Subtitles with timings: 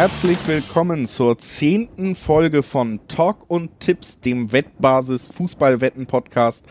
[0.00, 6.64] Herzlich willkommen zur zehnten Folge von Talk und Tipps, dem Wettbasis Fußballwetten Podcast.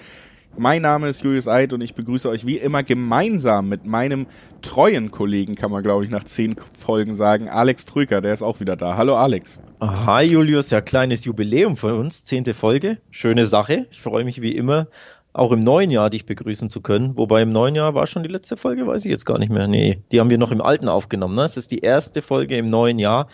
[0.57, 4.25] Mein Name ist Julius Eid und ich begrüße euch wie immer gemeinsam mit meinem
[4.63, 8.61] treuen Kollegen, kann man glaube ich nach zehn Folgen sagen, Alex Trücker, der ist auch
[8.61, 8.97] wieder da.
[8.97, 9.59] Hallo Alex.
[9.79, 13.85] Hi Julius, ja kleines Jubiläum von uns, zehnte Folge, schöne Sache.
[13.91, 14.87] Ich freue mich wie immer
[15.39, 17.17] auch im neuen Jahr dich begrüßen zu können.
[17.17, 19.67] Wobei im neuen Jahr war schon die letzte Folge, weiß ich jetzt gar nicht mehr.
[19.67, 21.35] Nee, die haben wir noch im alten aufgenommen.
[21.35, 21.43] Ne?
[21.43, 23.29] Es ist die erste Folge im neuen Jahr.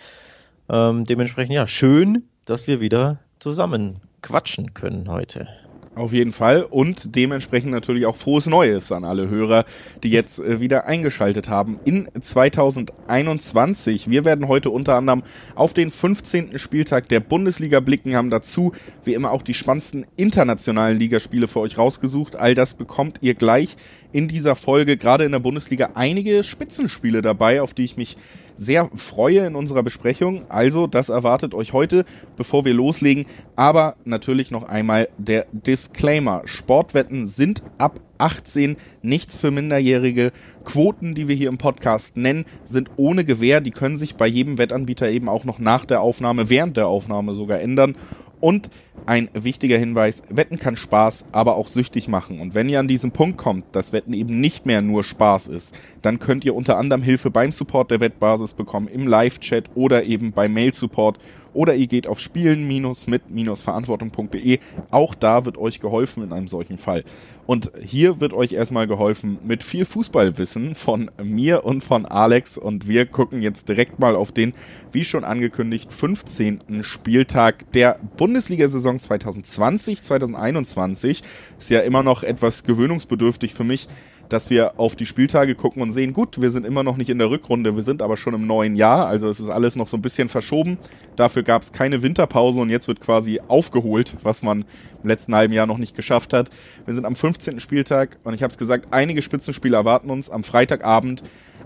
[0.68, 5.48] Ähm, dementsprechend, ja, schön, dass wir wieder zusammen quatschen können heute.
[5.96, 9.64] Auf jeden Fall und dementsprechend natürlich auch frohes Neues an alle Hörer,
[10.02, 14.10] die jetzt äh, wieder eingeschaltet haben in 2021.
[14.10, 15.22] Wir werden heute unter anderem
[15.54, 16.58] auf den 15.
[16.58, 18.72] Spieltag der Bundesliga blicken, haben dazu
[19.04, 22.36] wie immer auch die spannendsten internationalen Ligaspiele für euch rausgesucht.
[22.36, 23.76] All das bekommt ihr gleich
[24.12, 28.18] in dieser Folge, gerade in der Bundesliga, einige Spitzenspiele dabei, auf die ich mich
[28.56, 30.44] sehr freue in unserer Besprechung.
[30.48, 32.04] Also, das erwartet euch heute,
[32.36, 33.26] bevor wir loslegen.
[33.54, 36.42] Aber natürlich noch einmal der Disclaimer.
[36.46, 40.32] Sportwetten sind ab 18 nichts für Minderjährige.
[40.64, 43.60] Quoten, die wir hier im Podcast nennen, sind ohne Gewähr.
[43.60, 47.34] Die können sich bei jedem Wettanbieter eben auch noch nach der Aufnahme, während der Aufnahme
[47.34, 47.96] sogar ändern.
[48.40, 48.70] Und
[49.06, 52.40] ein wichtiger Hinweis, Wetten kann Spaß, aber auch süchtig machen.
[52.40, 55.74] Und wenn ihr an diesen Punkt kommt, dass Wetten eben nicht mehr nur Spaß ist,
[56.02, 60.32] dann könnt ihr unter anderem Hilfe beim Support der Wettbasis bekommen, im Live-Chat oder eben
[60.32, 61.18] beim Mail-Support
[61.56, 64.58] oder ihr geht auf spielen-mit-verantwortung.de.
[64.90, 67.04] Auch da wird euch geholfen in einem solchen Fall.
[67.46, 72.58] Und hier wird euch erstmal geholfen mit viel Fußballwissen von mir und von Alex.
[72.58, 74.52] Und wir gucken jetzt direkt mal auf den,
[74.92, 76.82] wie schon angekündigt, 15.
[76.82, 81.22] Spieltag der Bundesliga-Saison 2020, 2021.
[81.58, 83.88] Ist ja immer noch etwas gewöhnungsbedürftig für mich
[84.28, 87.18] dass wir auf die Spieltage gucken und sehen, gut, wir sind immer noch nicht in
[87.18, 89.96] der Rückrunde, wir sind aber schon im neuen Jahr, also es ist alles noch so
[89.96, 90.78] ein bisschen verschoben.
[91.16, 94.64] Dafür gab es keine Winterpause und jetzt wird quasi aufgeholt, was man
[95.02, 96.50] im letzten halben Jahr noch nicht geschafft hat.
[96.84, 97.60] Wir sind am 15.
[97.60, 101.22] Spieltag und ich habe es gesagt, einige Spitzenspiele erwarten uns am Freitagabend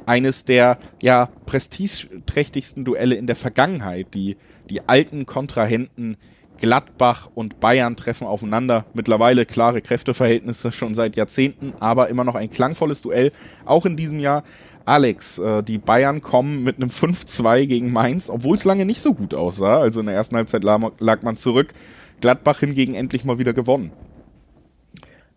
[0.06, 4.36] eines der ja prestigeträchtigsten Duelle in der Vergangenheit, die
[4.68, 6.16] die alten Kontrahenten
[6.60, 8.84] Gladbach und Bayern treffen aufeinander.
[8.94, 13.32] Mittlerweile klare Kräfteverhältnisse schon seit Jahrzehnten, aber immer noch ein klangvolles Duell.
[13.64, 14.44] Auch in diesem Jahr.
[14.84, 19.14] Alex, äh, die Bayern kommen mit einem 5-2 gegen Mainz, obwohl es lange nicht so
[19.14, 19.78] gut aussah.
[19.78, 21.72] Also in der ersten Halbzeit lag, lag man zurück.
[22.20, 23.92] Gladbach hingegen endlich mal wieder gewonnen.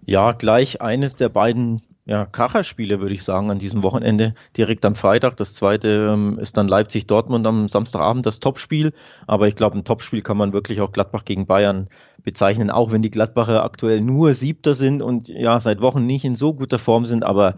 [0.06, 4.36] Ja, gleich eines der beiden ja, Kracherspiele, würde ich sagen, an diesem Wochenende.
[4.58, 5.38] Direkt am Freitag.
[5.38, 8.92] Das zweite ähm, ist dann Leipzig-Dortmund am Samstagabend, das Topspiel.
[9.26, 11.88] Aber ich glaube, ein Topspiel kann man wirklich auch Gladbach gegen Bayern
[12.22, 16.36] bezeichnen, auch wenn die Gladbacher aktuell nur Siebter sind und ja, seit Wochen nicht in
[16.36, 17.56] so guter Form sind, aber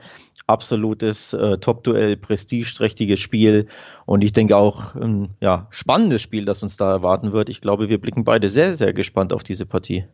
[0.47, 3.67] absolutes äh, Top-Duell, prestigeträchtiges Spiel
[4.05, 7.49] und ich denke auch ein ja, spannendes Spiel, das uns da erwarten wird.
[7.49, 10.05] Ich glaube, wir blicken beide sehr, sehr gespannt auf diese Partie.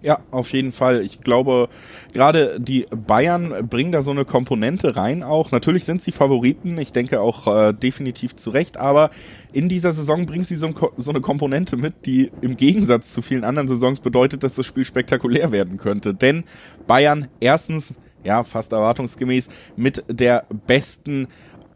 [0.00, 1.04] Ja, auf jeden Fall.
[1.04, 1.68] Ich glaube,
[2.12, 5.50] gerade die Bayern bringen da so eine Komponente rein auch.
[5.50, 9.10] Natürlich sind sie Favoriten, ich denke auch äh, definitiv zu Recht, aber
[9.52, 13.22] in dieser Saison bringen sie so, ein, so, eine Komponente mit, die im Gegensatz zu
[13.22, 16.14] vielen anderen Saisons bedeutet, dass das Spiel spektakulär werden könnte.
[16.14, 16.44] Denn
[16.86, 21.28] Bayern erstens ja, fast erwartungsgemäß mit der besten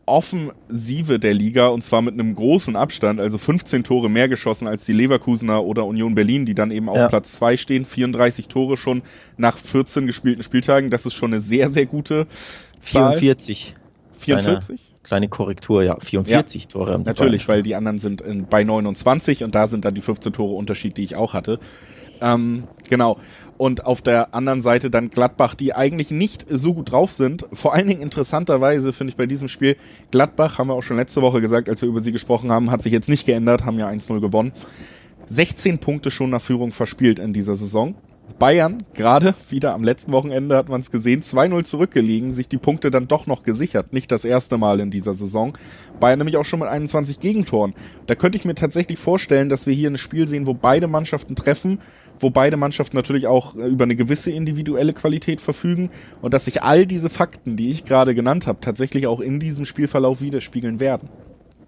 [0.07, 4.85] Offensive der Liga und zwar mit einem großen Abstand, also 15 Tore mehr geschossen als
[4.85, 7.09] die Leverkusener oder Union Berlin, die dann eben auf ja.
[7.09, 7.85] Platz 2 stehen.
[7.85, 9.03] 34 Tore schon
[9.37, 10.91] nach 14 gespielten Spieltagen.
[10.91, 12.27] Das ist schon eine sehr, sehr gute
[12.81, 13.15] Zahl.
[13.15, 13.77] 44.
[14.19, 14.67] 44?
[14.67, 15.97] Kleine, kleine Korrektur, ja.
[15.99, 16.99] 44 ja, Tore.
[16.99, 20.55] Natürlich, weil die anderen sind in, bei 29 und da sind dann die 15 Tore
[20.55, 21.59] Unterschied, die ich auch hatte.
[22.21, 23.19] Ähm, genau
[23.62, 27.47] und auf der anderen Seite dann Gladbach, die eigentlich nicht so gut drauf sind.
[27.53, 29.77] Vor allen Dingen interessanterweise finde ich bei diesem Spiel,
[30.11, 32.83] Gladbach, haben wir auch schon letzte Woche gesagt, als wir über sie gesprochen haben, hat
[32.83, 34.51] sich jetzt nicht geändert, haben ja 1-0 gewonnen.
[35.28, 37.95] 16 Punkte schon nach Führung verspielt in dieser Saison.
[38.41, 42.91] Bayern, gerade wieder am letzten Wochenende hat man es gesehen, 2-0 zurückgelegen, sich die Punkte
[42.91, 43.92] dann doch noch gesichert.
[43.92, 45.57] Nicht das erste Mal in dieser Saison.
[46.01, 47.75] Bayern nämlich auch schon mit 21 Gegentoren.
[48.09, 51.36] Da könnte ich mir tatsächlich vorstellen, dass wir hier ein Spiel sehen, wo beide Mannschaften
[51.36, 51.78] treffen
[52.22, 55.91] wo beide Mannschaften natürlich auch äh, über eine gewisse individuelle Qualität verfügen
[56.21, 59.65] und dass sich all diese Fakten, die ich gerade genannt habe, tatsächlich auch in diesem
[59.65, 61.09] Spielverlauf widerspiegeln werden.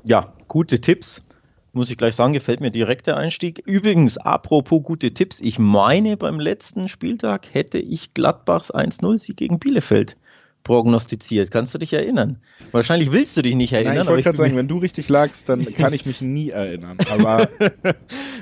[0.05, 1.25] Ja, gute Tipps.
[1.73, 3.61] Muss ich gleich sagen, gefällt mir direkt der Einstieg.
[3.67, 10.17] Übrigens, apropos gute Tipps, ich meine, beim letzten Spieltag hätte ich Gladbachs 1-0-Sieg gegen Bielefeld
[10.65, 11.51] prognostiziert.
[11.51, 12.39] Kannst du dich erinnern?
[12.73, 13.95] Wahrscheinlich willst du dich nicht erinnern.
[13.95, 16.97] Nein, ich wollte gerade sagen, wenn du richtig lagst, dann kann ich mich nie erinnern.
[17.11, 17.49] Aber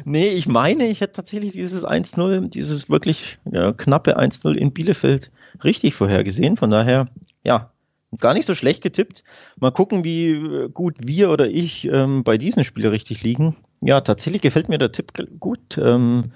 [0.04, 5.30] nee, ich meine, ich hätte tatsächlich dieses 1-0, dieses wirklich ja, knappe 1-0 in Bielefeld
[5.62, 6.56] richtig vorhergesehen.
[6.56, 7.08] Von daher,
[7.44, 7.72] ja,
[8.18, 9.24] gar nicht so schlecht getippt.
[9.58, 13.56] Mal gucken, wie gut wir oder ich ähm, bei diesem Spiel richtig liegen.
[13.80, 15.76] Ja, tatsächlich gefällt mir der Tipp gut.
[15.76, 16.32] Ähm,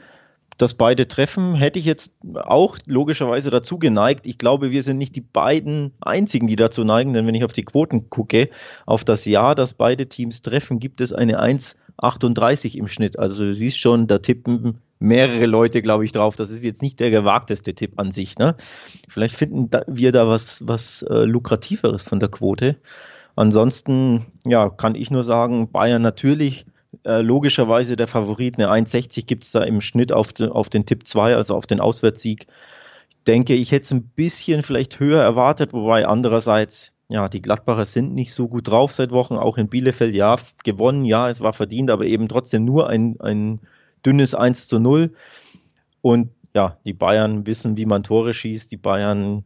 [0.58, 4.26] dass beide treffen, hätte ich jetzt auch logischerweise dazu geneigt.
[4.26, 7.52] Ich glaube, wir sind nicht die beiden einzigen, die dazu neigen, denn wenn ich auf
[7.52, 8.46] die Quoten gucke,
[8.86, 13.18] auf das Jahr, dass beide Teams treffen, gibt es eine 1,38 im Schnitt.
[13.18, 16.36] Also du siehst schon, da tippen mehrere Leute, glaube ich, drauf.
[16.36, 18.38] Das ist jetzt nicht der gewagteste Tipp an sich.
[18.38, 18.56] Ne?
[19.08, 22.76] Vielleicht finden wir da was, was äh, lukrativeres von der Quote.
[23.34, 26.64] Ansonsten, ja, kann ich nur sagen, Bayern natürlich
[27.06, 28.58] äh, logischerweise der Favorit.
[28.58, 31.66] Eine 1,60 gibt es da im Schnitt auf, de, auf den Tipp 2, also auf
[31.66, 32.46] den Auswärtssieg.
[33.10, 37.84] Ich denke, ich hätte es ein bisschen vielleicht höher erwartet, wobei andererseits, ja, die Gladbacher
[37.84, 41.52] sind nicht so gut drauf seit Wochen, auch in Bielefeld, ja, gewonnen, ja, es war
[41.52, 43.60] verdient, aber eben trotzdem nur ein, ein
[44.04, 45.12] dünnes 1 zu 0.
[46.02, 48.70] Und ja, die Bayern wissen, wie man Tore schießt.
[48.72, 49.44] Die Bayern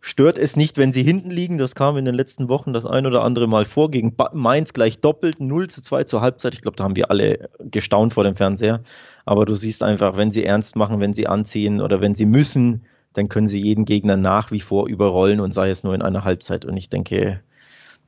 [0.00, 1.58] stört es nicht, wenn sie hinten liegen.
[1.58, 3.90] Das kam in den letzten Wochen das ein oder andere Mal vor.
[3.90, 6.54] Gegen Mainz gleich doppelt, 0 zu 2 zur Halbzeit.
[6.54, 8.80] Ich glaube, da haben wir alle gestaunt vor dem Fernseher.
[9.24, 12.82] Aber du siehst einfach, wenn sie ernst machen, wenn sie anziehen oder wenn sie müssen,
[13.12, 16.24] dann können sie jeden Gegner nach wie vor überrollen und sei es nur in einer
[16.24, 16.64] Halbzeit.
[16.64, 17.40] Und ich denke,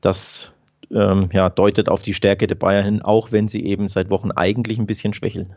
[0.01, 0.53] das
[0.91, 4.31] ähm, ja, deutet auf die Stärke der Bayern hin, auch wenn sie eben seit Wochen
[4.31, 5.55] eigentlich ein bisschen schwächeln.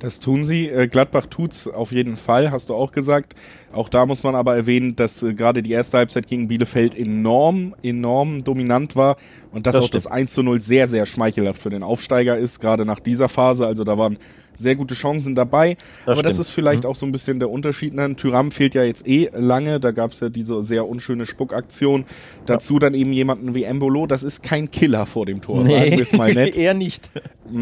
[0.00, 0.68] Das tun sie.
[0.68, 3.34] Äh, Gladbach tut's auf jeden Fall, hast du auch gesagt.
[3.70, 7.74] Auch da muss man aber erwähnen, dass äh, gerade die erste Halbzeit gegen Bielefeld enorm,
[7.82, 9.16] enorm dominant war
[9.52, 10.06] und dass das auch stimmt.
[10.06, 13.66] das 1 zu 0 sehr, sehr schmeichelhaft für den Aufsteiger ist, gerade nach dieser Phase.
[13.66, 14.18] Also da waren
[14.56, 15.74] sehr gute Chancen dabei.
[15.74, 16.26] Das aber stimmt.
[16.26, 16.90] das ist vielleicht mhm.
[16.90, 17.94] auch so ein bisschen der Unterschied.
[17.94, 18.14] Ne?
[18.16, 19.80] Tyram fehlt ja jetzt eh lange.
[19.80, 22.04] Da gab es ja diese sehr unschöne Spuckaktion.
[22.46, 22.80] Dazu ja.
[22.80, 24.06] dann eben jemanden wie Embolo.
[24.06, 25.70] Das ist kein Killer vor dem Tor, nee.
[25.70, 26.56] sagen wir es mal nett.
[26.60, 27.10] Eher nicht.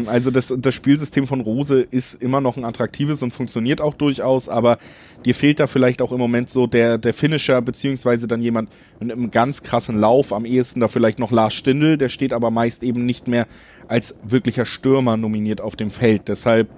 [0.05, 4.47] Also das, das Spielsystem von Rose ist immer noch ein attraktives und funktioniert auch durchaus,
[4.47, 4.77] aber
[5.25, 8.69] dir fehlt da vielleicht auch im Moment so der, der Finisher, beziehungsweise dann jemand
[8.99, 12.51] mit einem ganz krassen Lauf, am ehesten da vielleicht noch Lars Stindl, der steht aber
[12.51, 13.47] meist eben nicht mehr
[13.89, 16.27] als wirklicher Stürmer nominiert auf dem Feld.
[16.27, 16.69] Deshalb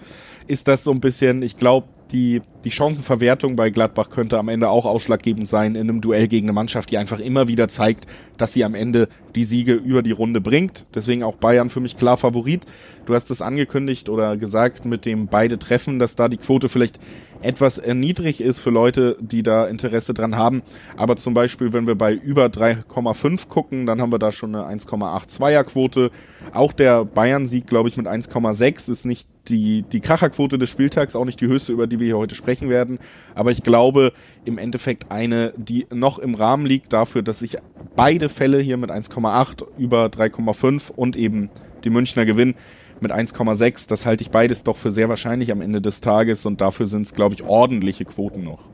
[0.47, 4.69] ist das so ein bisschen, ich glaube, die, die Chancenverwertung bei Gladbach könnte am Ende
[4.69, 8.05] auch ausschlaggebend sein in einem Duell gegen eine Mannschaft, die einfach immer wieder zeigt,
[8.37, 10.85] dass sie am Ende die Siege über die Runde bringt.
[10.93, 12.65] Deswegen auch Bayern für mich klar Favorit.
[13.05, 16.99] Du hast es angekündigt oder gesagt mit dem beide Treffen, dass da die Quote vielleicht
[17.41, 20.61] etwas erniedrig ist für Leute, die da Interesse dran haben.
[20.97, 24.65] Aber zum Beispiel, wenn wir bei über 3,5 gucken, dann haben wir da schon eine
[24.79, 26.11] 1,82er Quote.
[26.53, 31.25] Auch der Bayern-Sieg, glaube ich, mit 1,6 ist nicht die, die Kracherquote des Spieltags, auch
[31.25, 32.99] nicht die höchste, über die wir hier heute sprechen werden.
[33.35, 34.13] Aber ich glaube,
[34.45, 37.57] im Endeffekt eine, die noch im Rahmen liegt dafür, dass sich
[37.95, 41.49] beide Fälle hier mit 1,8 über 3,5 und eben
[41.83, 42.55] die Münchner gewinnen
[42.99, 43.87] mit 1,6.
[43.87, 47.03] Das halte ich beides doch für sehr wahrscheinlich am Ende des Tages und dafür sind
[47.03, 48.69] es, glaube ich, ordentliche Quoten noch.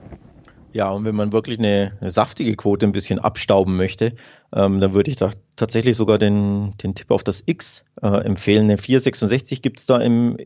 [0.73, 4.13] Ja, und wenn man wirklich eine, eine saftige Quote ein bisschen abstauben möchte,
[4.53, 8.65] ähm, dann würde ich da tatsächlich sogar den, den Tipp auf das X äh, empfehlen.
[8.65, 10.38] Eine 4,66 gibt es da im,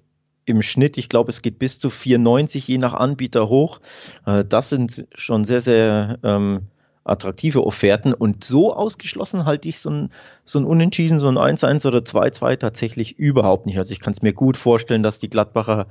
[0.45, 0.97] im Schnitt.
[0.97, 3.79] Ich glaube, es geht bis zu 4,90 je nach Anbieter hoch.
[4.25, 6.67] Äh, das sind schon sehr, sehr ähm,
[7.03, 10.09] attraktive Offerten und so ausgeschlossen halte ich so ein,
[10.43, 13.77] so ein Unentschieden, so ein 1-1 oder 2-2 tatsächlich überhaupt nicht.
[13.77, 15.87] Also ich kann es mir gut vorstellen, dass die Gladbacher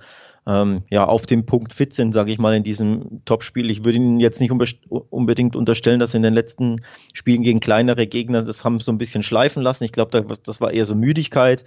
[0.47, 3.71] ähm, ja auf dem Punkt fit sind, sage ich mal, in diesem Topspiel.
[3.71, 6.81] Ich würde ihnen jetzt nicht unbedingt unterstellen, dass in den letzten
[7.13, 9.85] Spielen gegen kleinere Gegner das haben so ein bisschen schleifen lassen.
[9.85, 11.65] Ich glaube, das war eher so Müdigkeit.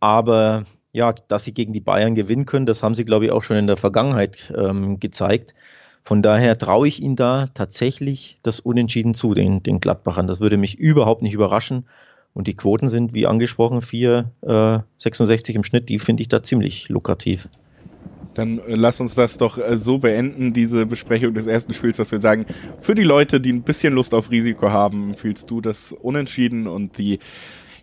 [0.00, 3.42] Aber ja, dass sie gegen die Bayern gewinnen können, das haben sie, glaube ich, auch
[3.42, 5.54] schon in der Vergangenheit ähm, gezeigt.
[6.02, 10.26] Von daher traue ich ihnen da tatsächlich das Unentschieden zu, den, den Gladbachern.
[10.26, 11.84] Das würde mich überhaupt nicht überraschen.
[12.32, 15.90] Und die Quoten sind, wie angesprochen, 4,66 äh, im Schnitt.
[15.90, 17.50] Die finde ich da ziemlich lukrativ.
[18.32, 22.10] Dann äh, lass uns das doch äh, so beenden, diese Besprechung des ersten Spiels, dass
[22.10, 22.46] wir sagen,
[22.80, 26.96] für die Leute, die ein bisschen Lust auf Risiko haben, fühlst du das Unentschieden und
[26.96, 27.18] die,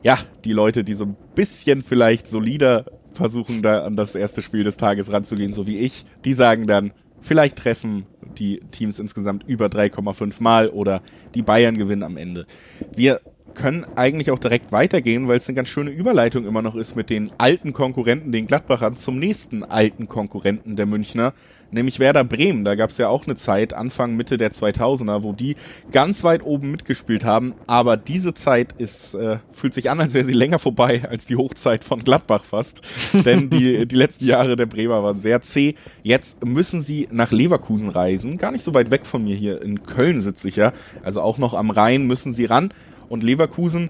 [0.01, 4.63] ja, die Leute, die so ein bisschen vielleicht solider versuchen, da an das erste Spiel
[4.63, 6.91] des Tages ranzugehen, so wie ich, die sagen dann,
[7.23, 8.05] Vielleicht treffen
[8.37, 11.01] die Teams insgesamt über 3,5 Mal oder
[11.33, 12.45] die Bayern gewinnen am Ende.
[12.93, 13.21] Wir
[13.53, 17.09] können eigentlich auch direkt weitergehen, weil es eine ganz schöne Überleitung immer noch ist mit
[17.09, 21.33] den alten Konkurrenten, den Gladbachern, zum nächsten alten Konkurrenten der Münchner,
[21.73, 22.63] nämlich Werder Bremen.
[22.63, 25.55] Da gab es ja auch eine Zeit, Anfang, Mitte der 2000er, wo die
[25.91, 27.53] ganz weit oben mitgespielt haben.
[27.67, 31.35] Aber diese Zeit ist, äh, fühlt sich an, als wäre sie länger vorbei als die
[31.35, 32.81] Hochzeit von Gladbach fast.
[33.13, 35.75] Denn die, die letzten Jahre der Bremer waren sehr zäh.
[36.03, 38.37] Jetzt müssen sie nach Leverkusen reisen.
[38.37, 39.61] Gar nicht so weit weg von mir hier.
[39.61, 40.73] In Köln sitze ich ja.
[41.03, 42.73] Also auch noch am Rhein müssen sie ran.
[43.09, 43.89] Und Leverkusen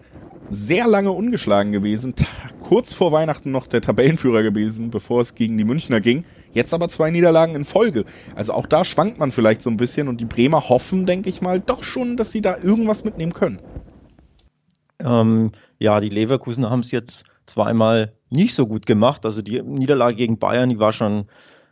[0.50, 2.14] sehr lange ungeschlagen gewesen.
[2.62, 6.88] Kurz vor Weihnachten noch der Tabellenführer gewesen, bevor es gegen die Münchner ging Jetzt aber
[6.88, 8.06] zwei Niederlagen in Folge.
[8.36, 11.42] Also auch da schwankt man vielleicht so ein bisschen und die Bremer hoffen, denke ich
[11.42, 13.60] mal, doch schon, dass sie da irgendwas mitnehmen können.
[15.00, 19.26] Ähm, ja, die Leverkusen haben es jetzt zweimal nicht so gut gemacht.
[19.26, 21.26] Also die Niederlage gegen Bayern, die war schon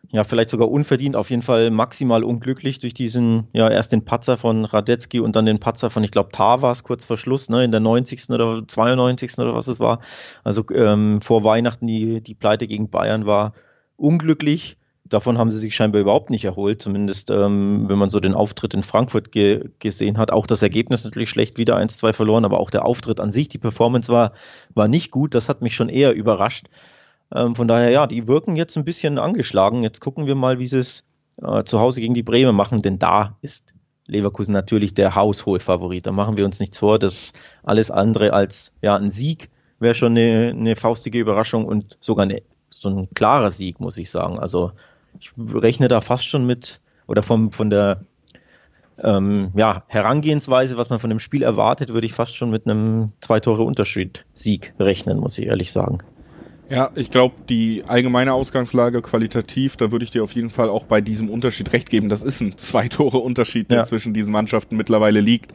[0.10, 4.38] ja, vielleicht sogar unverdient, auf jeden Fall maximal unglücklich durch diesen, ja, erst den Patzer
[4.38, 7.72] von Radetzky und dann den Patzer von, ich glaube, Tavas kurz vor Schluss, ne, in
[7.72, 8.30] der 90.
[8.30, 9.38] oder 92.
[9.38, 10.02] oder was es war.
[10.44, 13.54] Also ähm, vor Weihnachten die, die Pleite gegen Bayern war
[14.02, 14.78] unglücklich.
[15.06, 18.74] Davon haben sie sich scheinbar überhaupt nicht erholt, zumindest ähm, wenn man so den Auftritt
[18.74, 20.32] in Frankfurt ge gesehen hat.
[20.32, 23.58] Auch das Ergebnis natürlich schlecht, wieder 1-2 verloren, aber auch der Auftritt an sich, die
[23.58, 24.32] Performance war,
[24.74, 25.36] war nicht gut.
[25.36, 26.68] Das hat mich schon eher überrascht.
[27.34, 29.84] Ähm, von daher, ja, die wirken jetzt ein bisschen angeschlagen.
[29.84, 31.06] Jetzt gucken wir mal, wie sie es
[31.42, 33.74] äh, zu Hause gegen die Bremer machen, denn da ist
[34.08, 36.06] Leverkusen natürlich der Hausholfavorit.
[36.06, 40.12] Da machen wir uns nichts vor, dass alles andere als ja, ein Sieg wäre schon
[40.12, 42.42] eine, eine faustige Überraschung und sogar eine,
[42.82, 44.40] so ein klarer Sieg, muss ich sagen.
[44.40, 44.72] Also
[45.20, 48.02] ich rechne da fast schon mit, oder vom, von der
[49.04, 53.12] ähm, ja, Herangehensweise, was man von dem Spiel erwartet, würde ich fast schon mit einem
[53.20, 56.00] zwei Tore Unterschied Sieg rechnen, muss ich ehrlich sagen.
[56.70, 60.86] Ja, ich glaube, die allgemeine Ausgangslage qualitativ, da würde ich dir auf jeden Fall auch
[60.86, 62.08] bei diesem Unterschied recht geben.
[62.08, 63.84] Das ist ein zwei Tore Unterschied, der ja.
[63.84, 65.52] zwischen diesen Mannschaften mittlerweile liegt.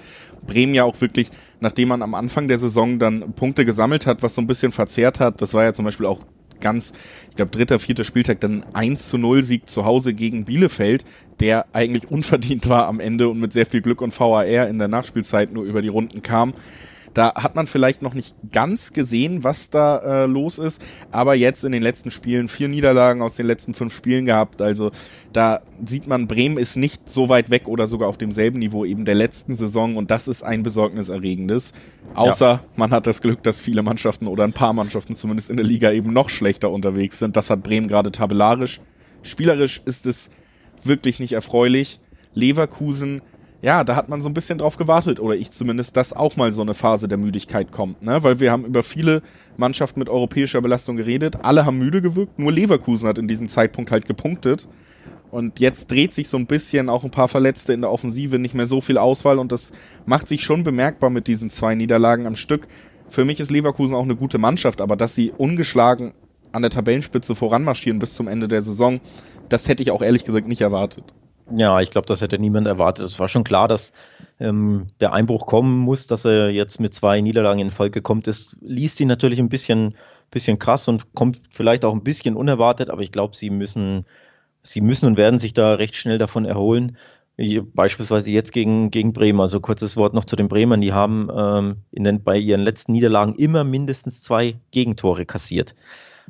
[0.46, 4.34] Bremen ja auch wirklich, nachdem man am Anfang der Saison dann Punkte gesammelt hat, was
[4.34, 6.20] so ein bisschen verzerrt hat, das war ja zum Beispiel auch
[6.60, 6.92] ganz,
[7.30, 11.04] ich glaube, dritter, vierter Spieltag dann 1 zu 0 Sieg zu Hause gegen Bielefeld,
[11.40, 14.88] der eigentlich unverdient war am Ende und mit sehr viel Glück und VAR in der
[14.88, 16.54] Nachspielzeit nur über die Runden kam.
[17.16, 21.64] Da hat man vielleicht noch nicht ganz gesehen, was da äh, los ist, aber jetzt
[21.64, 24.60] in den letzten Spielen vier Niederlagen aus den letzten fünf Spielen gehabt.
[24.60, 24.90] Also
[25.32, 29.06] da sieht man, Bremen ist nicht so weit weg oder sogar auf demselben Niveau eben
[29.06, 31.72] der letzten Saison und das ist ein besorgniserregendes.
[32.12, 32.60] Außer ja.
[32.76, 35.92] man hat das Glück, dass viele Mannschaften oder ein paar Mannschaften zumindest in der Liga
[35.92, 37.34] eben noch schlechter unterwegs sind.
[37.34, 38.82] Das hat Bremen gerade tabellarisch.
[39.22, 40.28] Spielerisch ist es
[40.84, 41.98] wirklich nicht erfreulich.
[42.34, 43.22] Leverkusen
[43.62, 46.52] ja, da hat man so ein bisschen drauf gewartet, oder ich zumindest, dass auch mal
[46.52, 48.22] so eine Phase der Müdigkeit kommt, ne?
[48.22, 49.22] Weil wir haben über viele
[49.56, 53.90] Mannschaften mit europäischer Belastung geredet, alle haben müde gewirkt, nur Leverkusen hat in diesem Zeitpunkt
[53.90, 54.68] halt gepunktet.
[55.30, 58.54] Und jetzt dreht sich so ein bisschen auch ein paar Verletzte in der Offensive, nicht
[58.54, 59.72] mehr so viel Auswahl und das
[60.04, 62.68] macht sich schon bemerkbar mit diesen zwei Niederlagen am Stück.
[63.08, 66.12] Für mich ist Leverkusen auch eine gute Mannschaft, aber dass sie ungeschlagen
[66.52, 69.00] an der Tabellenspitze voranmarschieren bis zum Ende der Saison,
[69.48, 71.12] das hätte ich auch ehrlich gesagt nicht erwartet.
[71.54, 73.04] Ja, ich glaube, das hätte niemand erwartet.
[73.04, 73.92] Es war schon klar, dass
[74.40, 78.26] ähm, der Einbruch kommen muss, dass er jetzt mit zwei Niederlagen in Folge kommt.
[78.26, 79.94] Das liest sie natürlich ein bisschen,
[80.30, 84.06] bisschen krass und kommt vielleicht auch ein bisschen unerwartet, aber ich glaube, sie müssen,
[84.62, 86.96] sie müssen und werden sich da recht schnell davon erholen.
[87.36, 89.40] Beispielsweise jetzt gegen, gegen Bremen.
[89.40, 90.80] Also kurzes Wort noch zu den Bremern.
[90.80, 95.74] Die haben ähm, in den, bei ihren letzten Niederlagen immer mindestens zwei Gegentore kassiert.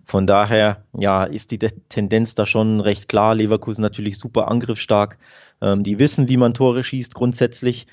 [0.05, 3.35] Von daher, ja, ist die Tendenz da schon recht klar.
[3.35, 5.19] Leverkusen natürlich super angriffsstark.
[5.61, 7.87] Ähm, die wissen, wie man Tore schießt grundsätzlich.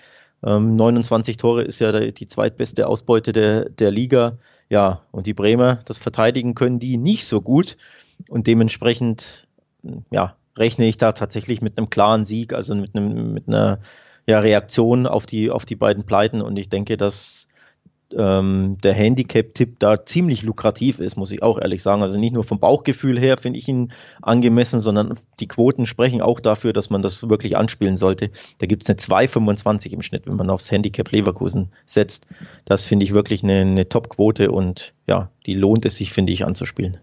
[0.45, 4.37] Ähm, 29 Tore ist ja die zweitbeste Ausbeute der, der Liga.
[4.69, 7.77] Ja, und die Bremer, das verteidigen können die nicht so gut.
[8.29, 9.47] Und dementsprechend,
[10.11, 13.79] ja, rechne ich da tatsächlich mit einem klaren Sieg, also mit, einem, mit einer
[14.27, 16.41] ja, Reaktion auf die, auf die beiden Pleiten.
[16.41, 17.47] Und ich denke, dass
[18.17, 22.01] ähm, der Handicap-Tipp da ziemlich lukrativ ist, muss ich auch ehrlich sagen.
[22.01, 23.91] Also nicht nur vom Bauchgefühl her finde ich ihn
[24.21, 28.29] angemessen, sondern die Quoten sprechen auch dafür, dass man das wirklich anspielen sollte.
[28.59, 32.27] Da gibt es eine 2,25 im Schnitt, wenn man aufs Handicap Leverkusen setzt.
[32.65, 36.45] Das finde ich wirklich eine, eine Top-Quote und ja, die lohnt es sich, finde ich,
[36.45, 36.97] anzuspielen.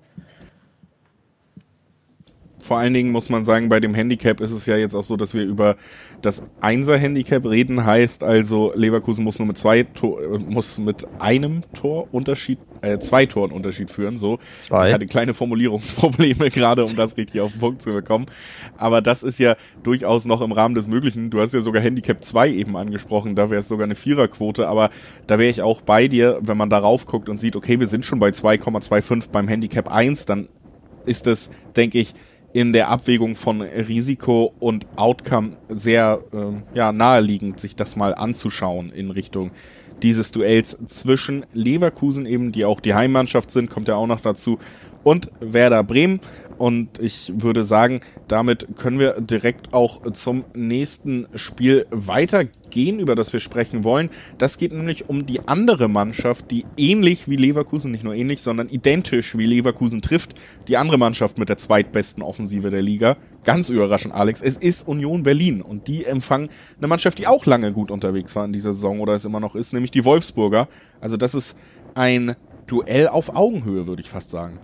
[2.61, 5.17] Vor allen Dingen muss man sagen, bei dem Handicap ist es ja jetzt auch so,
[5.17, 5.77] dass wir über
[6.23, 7.85] das Einser-Handicap reden.
[7.85, 13.27] Heißt also, Leverkusen muss nur mit zwei Tor, äh, muss mit einem Torunterschied, äh, zwei
[13.27, 14.17] Toren Unterschied führen.
[14.17, 14.89] So, zwei.
[14.89, 18.27] Ich hatte kleine Formulierungsprobleme gerade, um das richtig auf den Punkt zu bekommen.
[18.77, 21.31] Aber das ist ja durchaus noch im Rahmen des Möglichen.
[21.31, 23.35] Du hast ja sogar Handicap 2 eben angesprochen.
[23.37, 24.69] Da wäre es sogar eine Viererquote.
[24.69, 24.91] Aber
[25.27, 28.05] da wäre ich auch bei dir, wenn man darauf guckt und sieht, okay, wir sind
[28.05, 30.49] schon bei 2,25 beim Handicap 1, dann
[31.07, 32.15] ist das, denke ich,
[32.53, 38.91] in der Abwägung von Risiko und Outcome sehr äh, ja, naheliegend, sich das mal anzuschauen
[38.91, 39.51] in Richtung
[40.03, 44.59] dieses Duells zwischen Leverkusen eben, die auch die Heimmannschaft sind, kommt ja auch noch dazu,
[45.03, 46.21] und Werder Bremen.
[46.61, 53.33] Und ich würde sagen, damit können wir direkt auch zum nächsten Spiel weitergehen, über das
[53.33, 54.11] wir sprechen wollen.
[54.37, 58.69] Das geht nämlich um die andere Mannschaft, die ähnlich wie Leverkusen, nicht nur ähnlich, sondern
[58.69, 60.35] identisch wie Leverkusen trifft.
[60.69, 63.17] Die andere Mannschaft mit der zweitbesten Offensive der Liga.
[63.43, 64.43] Ganz überraschend, Alex.
[64.43, 68.45] Es ist Union Berlin und die empfangen eine Mannschaft, die auch lange gut unterwegs war
[68.45, 70.69] in dieser Saison oder es immer noch ist, nämlich die Wolfsburger.
[71.01, 71.57] Also das ist
[71.95, 72.37] ein
[72.67, 74.61] Duell auf Augenhöhe, würde ich fast sagen.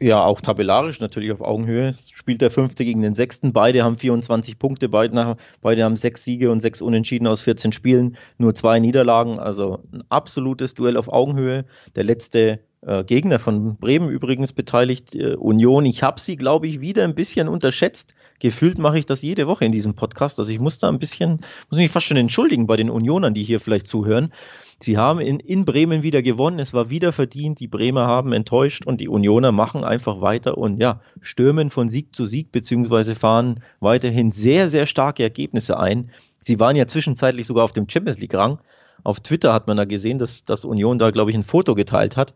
[0.00, 1.94] Ja, auch tabellarisch natürlich auf Augenhöhe.
[2.12, 3.52] Spielt der Fünfte gegen den Sechsten.
[3.52, 8.16] Beide haben 24 Punkte, beide, beide haben sechs Siege und sechs Unentschieden aus 14 Spielen,
[8.38, 9.38] nur zwei Niederlagen.
[9.38, 11.64] Also ein absolutes Duell auf Augenhöhe.
[11.96, 15.84] Der letzte äh, Gegner von Bremen übrigens beteiligt, äh, Union.
[15.86, 18.14] Ich habe sie, glaube ich, wieder ein bisschen unterschätzt.
[18.40, 20.38] Gefühlt mache ich das jede Woche in diesem Podcast.
[20.38, 23.44] Also ich muss da ein bisschen, muss mich fast schon entschuldigen bei den Unionern, die
[23.44, 24.32] hier vielleicht zuhören.
[24.80, 26.58] Sie haben in, in Bremen wieder gewonnen.
[26.58, 27.60] Es war wieder verdient.
[27.60, 32.14] Die Bremer haben enttäuscht und die Unioner machen einfach weiter und ja, stürmen von Sieg
[32.14, 36.10] zu Sieg beziehungsweise fahren weiterhin sehr, sehr starke Ergebnisse ein.
[36.38, 38.58] Sie waren ja zwischenzeitlich sogar auf dem Champions League Rang.
[39.02, 42.16] Auf Twitter hat man da gesehen, dass, dass Union da, glaube ich, ein Foto geteilt
[42.16, 42.34] hat.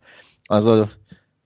[0.48, 0.88] Also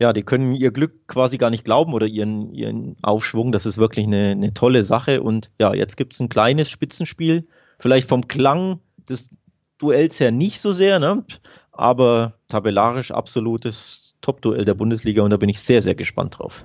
[0.00, 3.52] ja, die können ihr Glück quasi gar nicht glauben oder ihren, ihren Aufschwung.
[3.52, 5.23] Das ist wirklich eine, eine tolle Sache.
[5.23, 7.47] Und ja, jetzt gibt es ein kleines Spitzenspiel.
[7.78, 9.30] Vielleicht vom Klang des
[9.78, 11.25] Duells her nicht so sehr, ne?
[11.73, 16.64] aber tabellarisch absolutes Top-Duell der Bundesliga und da bin ich sehr, sehr gespannt drauf.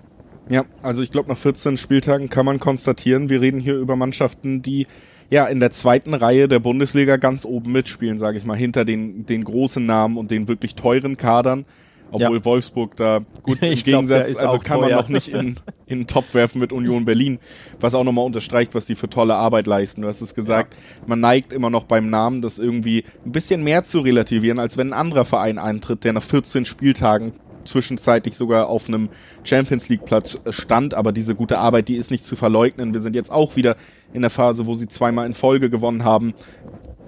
[0.49, 4.61] Ja, also ich glaube, nach 14 Spieltagen kann man konstatieren, wir reden hier über Mannschaften,
[4.61, 4.87] die
[5.29, 9.25] ja in der zweiten Reihe der Bundesliga ganz oben mitspielen, sage ich mal, hinter den,
[9.25, 11.65] den großen Namen und den wirklich teuren Kadern.
[12.11, 12.45] Obwohl ja.
[12.45, 16.33] Wolfsburg da gut im Gegensatz, glaub, also kann man noch nicht in, in den Top
[16.33, 17.39] werfen mit Union Berlin,
[17.79, 20.01] was auch nochmal unterstreicht, was die für tolle Arbeit leisten.
[20.01, 20.79] Du hast es gesagt, ja.
[21.07, 24.89] man neigt immer noch beim Namen, das irgendwie ein bisschen mehr zu relativieren, als wenn
[24.89, 27.33] ein anderer Verein eintritt, der nach 14 Spieltagen
[27.67, 29.09] zwischenzeitlich sogar auf einem
[29.43, 32.93] Champions League Platz stand, aber diese gute Arbeit, die ist nicht zu verleugnen.
[32.93, 33.75] Wir sind jetzt auch wieder
[34.13, 36.33] in der Phase, wo sie zweimal in Folge gewonnen haben.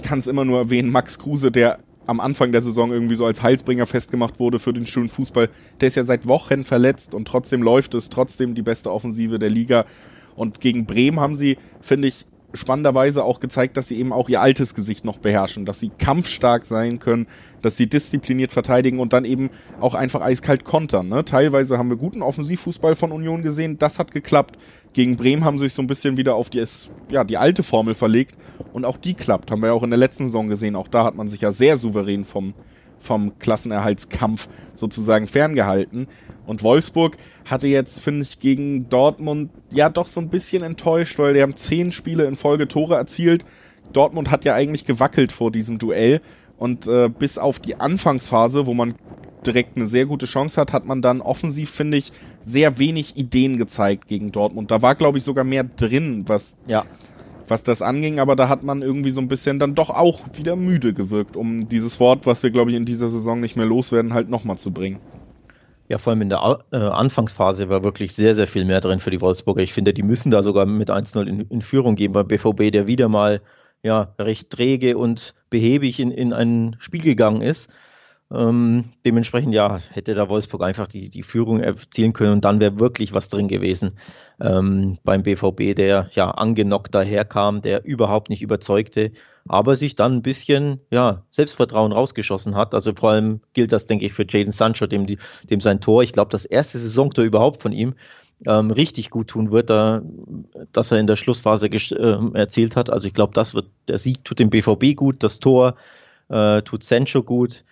[0.03, 1.77] Kann es immer nur erwähnen, Max Kruse, der
[2.09, 5.49] am Anfang der Saison irgendwie so als Heilsbringer festgemacht wurde für den schönen Fußball.
[5.79, 9.49] Der ist ja seit Wochen verletzt und trotzdem läuft es, trotzdem die beste Offensive der
[9.49, 9.85] Liga.
[10.35, 14.41] Und gegen Bremen haben sie, finde ich, spannenderweise auch gezeigt, dass sie eben auch ihr
[14.41, 17.27] altes Gesicht noch beherrschen, dass sie kampfstark sein können,
[17.61, 19.49] dass sie diszipliniert verteidigen und dann eben
[19.79, 21.09] auch einfach eiskalt kontern.
[21.09, 21.25] Ne?
[21.25, 24.57] Teilweise haben wir guten Offensivfußball von Union gesehen, das hat geklappt.
[24.93, 26.63] Gegen Bremen haben sie sich so ein bisschen wieder auf die,
[27.11, 28.35] ja, die alte Formel verlegt
[28.73, 29.51] und auch die klappt.
[29.51, 30.75] Haben wir ja auch in der letzten Saison gesehen.
[30.75, 32.53] Auch da hat man sich ja sehr souverän vom,
[32.97, 36.07] vom Klassenerhaltskampf sozusagen ferngehalten.
[36.47, 41.35] Und Wolfsburg hatte jetzt, finde ich, gegen Dortmund ja doch so ein bisschen enttäuscht, weil
[41.35, 43.45] die haben zehn Spiele in Folge Tore erzielt.
[43.93, 46.19] Dortmund hat ja eigentlich gewackelt vor diesem Duell.
[46.57, 48.95] Und äh, bis auf die Anfangsphase, wo man
[49.49, 53.57] direkt eine sehr gute Chance hat, hat man dann offensiv, finde ich, sehr wenig Ideen
[53.57, 54.69] gezeigt gegen Dortmund.
[54.69, 56.85] Da war, glaube ich, sogar mehr drin, was, ja.
[57.47, 60.55] was das anging, aber da hat man irgendwie so ein bisschen dann doch auch wieder
[60.55, 64.13] müde gewirkt, um dieses Wort, was wir, glaube ich, in dieser Saison nicht mehr loswerden,
[64.13, 64.99] halt nochmal zu bringen.
[65.89, 69.09] Ja, vor allem in der äh, Anfangsphase war wirklich sehr, sehr viel mehr drin für
[69.09, 69.63] die Wolfsburger.
[69.63, 72.85] Ich finde, die müssen da sogar mit 1-0 in, in, Führung gehen beim BVB, der
[72.85, 73.41] wieder mal
[73.81, 77.71] ja, recht träge und behäbig in, in ein Spiel gegangen ist.
[78.31, 82.79] Ähm, dementsprechend, ja, hätte da Wolfsburg einfach die, die Führung erzielen können und dann wäre
[82.79, 83.97] wirklich was drin gewesen
[84.39, 89.11] ähm, beim BVB, der ja angenockt daherkam, der überhaupt nicht überzeugte,
[89.47, 92.75] aber sich dann ein bisschen ja, Selbstvertrauen rausgeschossen hat.
[92.75, 96.13] Also vor allem gilt das, denke ich, für Jaden Sancho, dem, dem sein Tor, ich
[96.13, 97.95] glaube, das erste Saisontor überhaupt von ihm,
[98.47, 100.01] ähm, richtig gut tun wird, da,
[100.71, 102.91] dass er in der Schlussphase äh, erzielt hat.
[102.91, 105.75] Also ich glaube, das wird, der Sieg tut dem BVB gut, das Tor
[106.29, 107.65] äh, tut Sancho gut.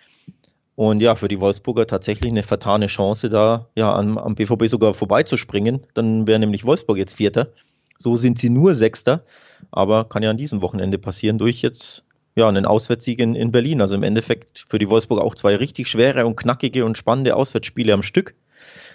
[0.78, 4.94] Und ja, für die Wolfsburger tatsächlich eine vertane Chance, da ja am, am BVB sogar
[4.94, 5.80] vorbeizuspringen.
[5.94, 7.48] Dann wäre nämlich Wolfsburg jetzt Vierter.
[7.96, 9.24] So sind sie nur Sechster,
[9.72, 12.04] aber kann ja an diesem Wochenende passieren durch jetzt
[12.36, 13.80] ja einen Auswärtssieg in, in Berlin.
[13.80, 17.92] Also im Endeffekt für die Wolfsburg auch zwei richtig schwere und knackige und spannende Auswärtsspiele
[17.92, 18.36] am Stück.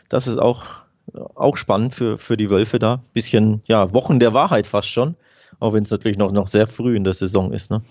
[0.07, 0.63] Das ist auch,
[1.35, 3.03] auch spannend für, für die Wölfe da.
[3.11, 5.15] Bisschen, ja, Wochen der Wahrheit fast schon.
[5.59, 7.71] Auch wenn es natürlich noch, noch sehr früh in der Saison ist.
[7.71, 7.81] Ne?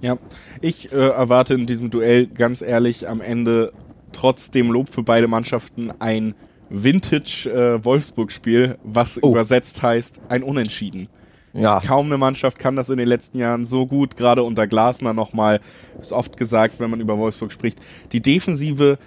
[0.00, 0.18] Ja,
[0.60, 3.72] ich äh, erwarte in diesem Duell ganz ehrlich am Ende
[4.12, 6.34] trotzdem Lob für beide Mannschaften ein
[6.70, 9.30] Vintage-Wolfsburg-Spiel, äh, was oh.
[9.30, 11.08] übersetzt heißt ein Unentschieden.
[11.52, 11.80] Ja.
[11.80, 15.60] Kaum eine Mannschaft kann das in den letzten Jahren so gut, gerade unter Glasner nochmal,
[16.00, 17.78] ist oft gesagt, wenn man über Wolfsburg spricht.
[18.10, 18.98] Die Defensive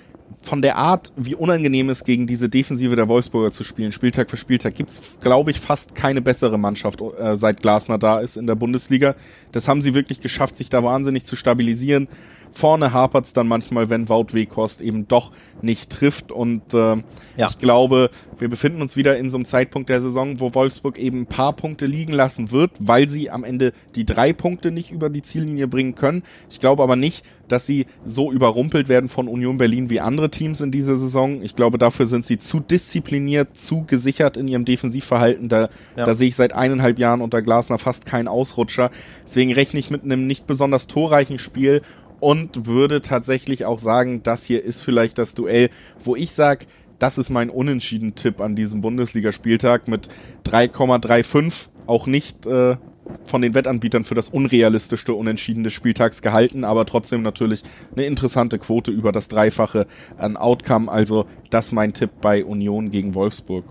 [0.42, 4.38] von der Art, wie unangenehm es gegen diese Defensive der Wolfsburger zu spielen, Spieltag für
[4.38, 8.56] Spieltag, gibt's, glaube ich, fast keine bessere Mannschaft, äh, seit Glasner da ist in der
[8.56, 9.16] Bundesliga.
[9.52, 12.08] Das haben sie wirklich geschafft, sich da wahnsinnig zu stabilisieren.
[12.52, 16.32] Vorne hapert's dann manchmal, wenn Wout Weghorst eben doch nicht trifft.
[16.32, 16.96] Und äh,
[17.38, 17.48] ja.
[17.50, 21.22] ich glaube, wir befinden uns wieder in so einem Zeitpunkt der Saison, wo Wolfsburg eben
[21.22, 25.10] ein paar Punkte liegen lassen wird, weil sie am Ende die drei Punkte nicht über
[25.10, 26.24] die Ziellinie bringen können.
[26.50, 30.62] Ich glaube aber nicht, dass sie so überrumpelt werden von Union Berlin wie andere Teams
[30.62, 31.42] in dieser Saison.
[31.42, 35.50] Ich glaube, dafür sind sie zu diszipliniert, zu gesichert in ihrem Defensivverhalten.
[35.50, 36.06] Da, ja.
[36.06, 38.92] da sehe ich seit eineinhalb Jahren unter Glasner fast keinen Ausrutscher.
[39.26, 41.82] Deswegen rechne ich mit einem nicht besonders torreichen Spiel
[42.20, 45.70] und würde tatsächlich auch sagen, das hier ist vielleicht das Duell,
[46.04, 46.66] wo ich sage,
[47.00, 50.10] Das ist mein Unentschieden-Tipp an diesem Bundesligaspieltag mit
[50.46, 51.68] 3,35.
[51.86, 52.78] Auch nicht äh,
[53.26, 57.64] von den Wettanbietern für das unrealistischste Unentschieden des Spieltags gehalten, aber trotzdem natürlich
[57.96, 60.92] eine interessante Quote über das Dreifache an Outcome.
[60.92, 63.66] Also das mein Tipp bei Union gegen Wolfsburg.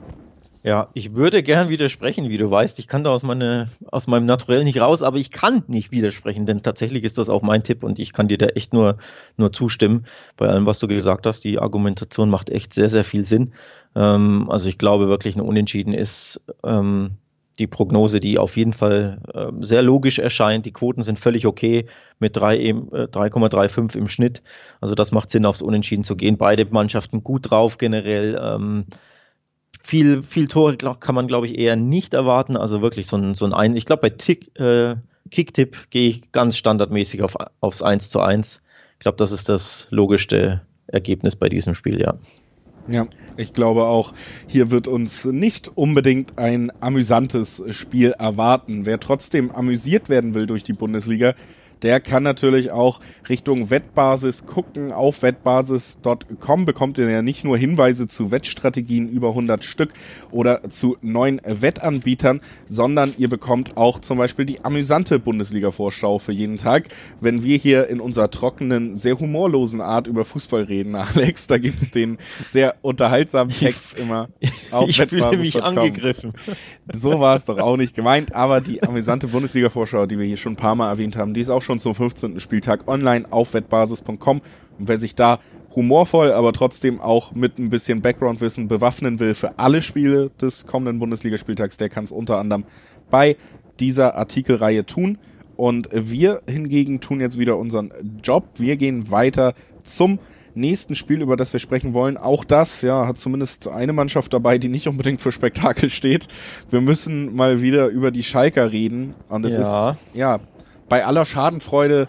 [0.67, 2.81] Ja, ich würde gern widersprechen, wie du weißt.
[2.81, 6.45] Ich kann da aus, meine, aus meinem Naturell nicht raus, aber ich kann nicht widersprechen,
[6.45, 8.97] denn tatsächlich ist das auch mein Tipp und ich kann dir da echt nur,
[9.37, 11.45] nur zustimmen bei allem, was du gesagt hast.
[11.45, 13.53] Die Argumentation macht echt sehr, sehr viel Sinn.
[13.95, 17.13] Ähm, also ich glaube wirklich, ein Unentschieden ist ähm,
[17.59, 20.67] die Prognose, die auf jeden Fall äh, sehr logisch erscheint.
[20.67, 21.87] Die Quoten sind völlig okay
[22.19, 24.43] mit 3,35 äh, im Schnitt.
[24.81, 26.37] Also das macht Sinn, aufs Unentschieden zu gehen.
[26.37, 28.39] Beide Mannschaften gut drauf generell.
[28.41, 28.85] Ähm,
[29.81, 32.57] viel, viel Tore kann man, glaube ich, eher nicht erwarten.
[32.57, 34.97] Also wirklich so ein, so ein, ich glaube, bei Tick, äh,
[35.31, 38.63] Kicktipp gehe ich ganz standardmäßig auf, aufs 1 zu 1.
[38.95, 42.15] Ich glaube, das ist das logischste Ergebnis bei diesem Spiel, ja.
[42.89, 44.15] Ja, ich glaube auch,
[44.47, 48.87] hier wird uns nicht unbedingt ein amüsantes Spiel erwarten.
[48.87, 51.35] Wer trotzdem amüsiert werden will durch die Bundesliga,
[51.83, 54.93] der kann natürlich auch Richtung Wettbasis gucken.
[54.93, 59.93] Auf wettbasis.com bekommt ihr ja nicht nur Hinweise zu Wettstrategien über 100 Stück
[60.31, 66.59] oder zu neuen Wettanbietern, sondern ihr bekommt auch zum Beispiel die amüsante Bundesliga-Vorschau für jeden
[66.59, 66.89] Tag.
[67.21, 71.83] Wenn wir hier in unserer trockenen, sehr humorlosen Art über Fußball reden, Alex, da gibt
[71.83, 72.19] es den
[72.53, 74.29] sehr unterhaltsamen Text immer
[74.71, 75.43] auf ich wettbasis.com.
[75.43, 76.33] Ich mich angegriffen.
[76.97, 80.53] So war es doch auch nicht gemeint, aber die amüsante Bundesliga-Vorschau, die wir hier schon
[80.55, 82.41] ein paar Mal erwähnt haben, die ist auch schon zum 15.
[82.41, 84.41] Spieltag online auf wettbasis.com.
[84.79, 85.41] Und wer sich da
[85.75, 90.99] humorvoll, aber trotzdem auch mit ein bisschen Background-Wissen bewaffnen will für alle Spiele des kommenden
[90.99, 92.65] Bundesligaspieltags, der kann es unter anderem
[93.11, 93.37] bei
[93.79, 95.19] dieser Artikelreihe tun.
[95.57, 98.45] Und wir hingegen tun jetzt wieder unseren Job.
[98.57, 100.19] Wir gehen weiter zum
[100.55, 102.17] nächsten Spiel, über das wir sprechen wollen.
[102.17, 106.29] Auch das, ja, hat zumindest eine Mannschaft dabei, die nicht unbedingt für Spektakel steht.
[106.71, 109.15] Wir müssen mal wieder über die Schalker reden.
[109.29, 109.91] Und es ja.
[109.91, 110.41] ist, ja,
[110.89, 112.09] bei aller Schadenfreude,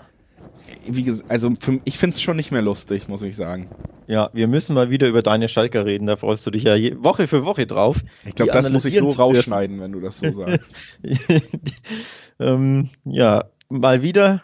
[0.88, 3.70] wie gesagt, also für, ich finde es schon nicht mehr lustig, muss ich sagen.
[4.08, 7.28] Ja, wir müssen mal wieder über deine Schalker reden, da freust du dich ja Woche
[7.28, 8.04] für Woche drauf.
[8.26, 10.72] Ich glaube, das muss ich so rausschneiden, wenn du das so sagst.
[12.40, 14.44] ähm, ja, mal wieder.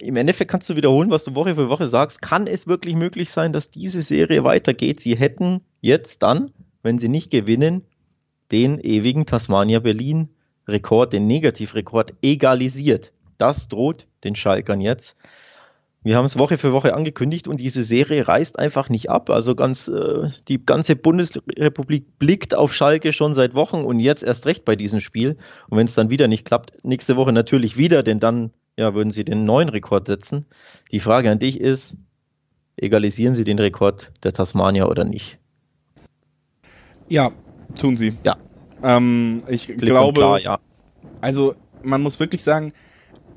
[0.00, 2.22] Im Endeffekt kannst du wiederholen, was du Woche für Woche sagst.
[2.22, 5.00] Kann es wirklich möglich sein, dass diese Serie weitergeht?
[5.00, 7.84] Sie hätten jetzt dann, wenn sie nicht gewinnen,
[8.50, 10.28] den ewigen Tasmania Berlin
[10.68, 13.12] Rekord, den Negativrekord egalisiert.
[13.38, 15.16] Das droht den Schalkern jetzt.
[16.04, 19.30] Wir haben es Woche für Woche angekündigt und diese Serie reißt einfach nicht ab.
[19.30, 24.46] Also ganz äh, die ganze Bundesrepublik blickt auf Schalke schon seit Wochen und jetzt erst
[24.46, 25.36] recht bei diesem Spiel.
[25.68, 29.10] Und wenn es dann wieder nicht klappt, nächste Woche natürlich wieder, denn dann ja, würden
[29.10, 30.46] sie den neuen Rekord setzen.
[30.92, 31.96] Die Frage an dich ist,
[32.76, 35.38] egalisieren sie den Rekord der Tasmania oder nicht?
[37.08, 37.32] Ja,
[37.78, 38.14] tun sie.
[38.24, 38.36] Ja,
[38.82, 40.58] ähm, ich Klipp glaube, klar, ja.
[41.20, 42.72] also man muss wirklich sagen,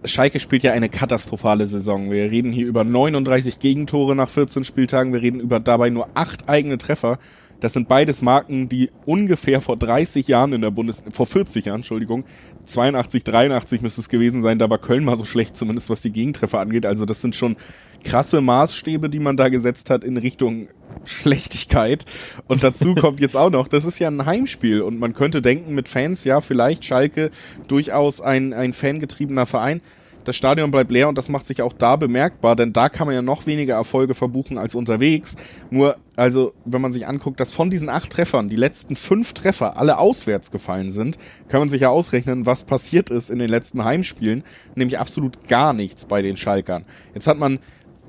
[0.04, 2.10] Schalke spielt ja eine katastrophale Saison.
[2.10, 5.14] Wir reden hier über 39 Gegentore nach 14 Spieltagen.
[5.14, 7.20] Wir reden über dabei nur acht eigene Treffer.
[7.60, 11.82] Das sind beides Marken, die ungefähr vor 30 Jahren in der Bundes, vor 40 Jahren,
[11.82, 12.26] Entschuldigung,
[12.66, 14.58] 82, 83 müsste es gewesen sein.
[14.58, 16.88] Da war Köln mal so schlecht, zumindest was die Gegentreffer angeht.
[16.88, 17.56] Also das sind schon
[18.04, 20.68] krasse Maßstäbe, die man da gesetzt hat in Richtung
[21.06, 22.06] Schlechtigkeit.
[22.48, 25.74] Und dazu kommt jetzt auch noch, das ist ja ein Heimspiel und man könnte denken
[25.76, 27.32] mit Fans, ja, vielleicht Schalke
[27.68, 29.82] durchaus ein, ein fangetriebener Verein
[30.24, 33.16] das Stadion bleibt leer und das macht sich auch da bemerkbar, denn da kann man
[33.16, 35.36] ja noch weniger Erfolge verbuchen als unterwegs.
[35.70, 39.78] Nur, also, wenn man sich anguckt, dass von diesen acht Treffern die letzten fünf Treffer
[39.78, 41.18] alle auswärts gefallen sind,
[41.50, 44.44] kann man sich ja ausrechnen, was passiert ist in den letzten Heimspielen,
[44.76, 46.86] nämlich absolut gar nichts bei den Schalkern.
[47.14, 47.60] Jetzt hat man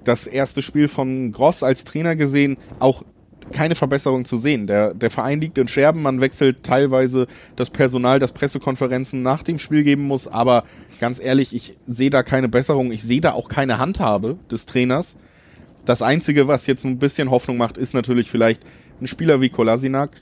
[0.05, 3.03] das erste Spiel von Gross als Trainer gesehen, auch
[3.53, 4.67] keine Verbesserung zu sehen.
[4.67, 9.59] Der, der Verein liegt in Scherben, man wechselt teilweise das Personal, das Pressekonferenzen nach dem
[9.59, 10.65] Spiel geben muss, aber
[11.01, 12.93] ganz ehrlich, ich sehe da keine Besserung.
[12.93, 15.17] Ich sehe da auch keine Handhabe des Trainers.
[15.85, 18.63] Das Einzige, was jetzt ein bisschen Hoffnung macht, ist natürlich vielleicht
[19.01, 20.13] ein Spieler wie Kolasinac.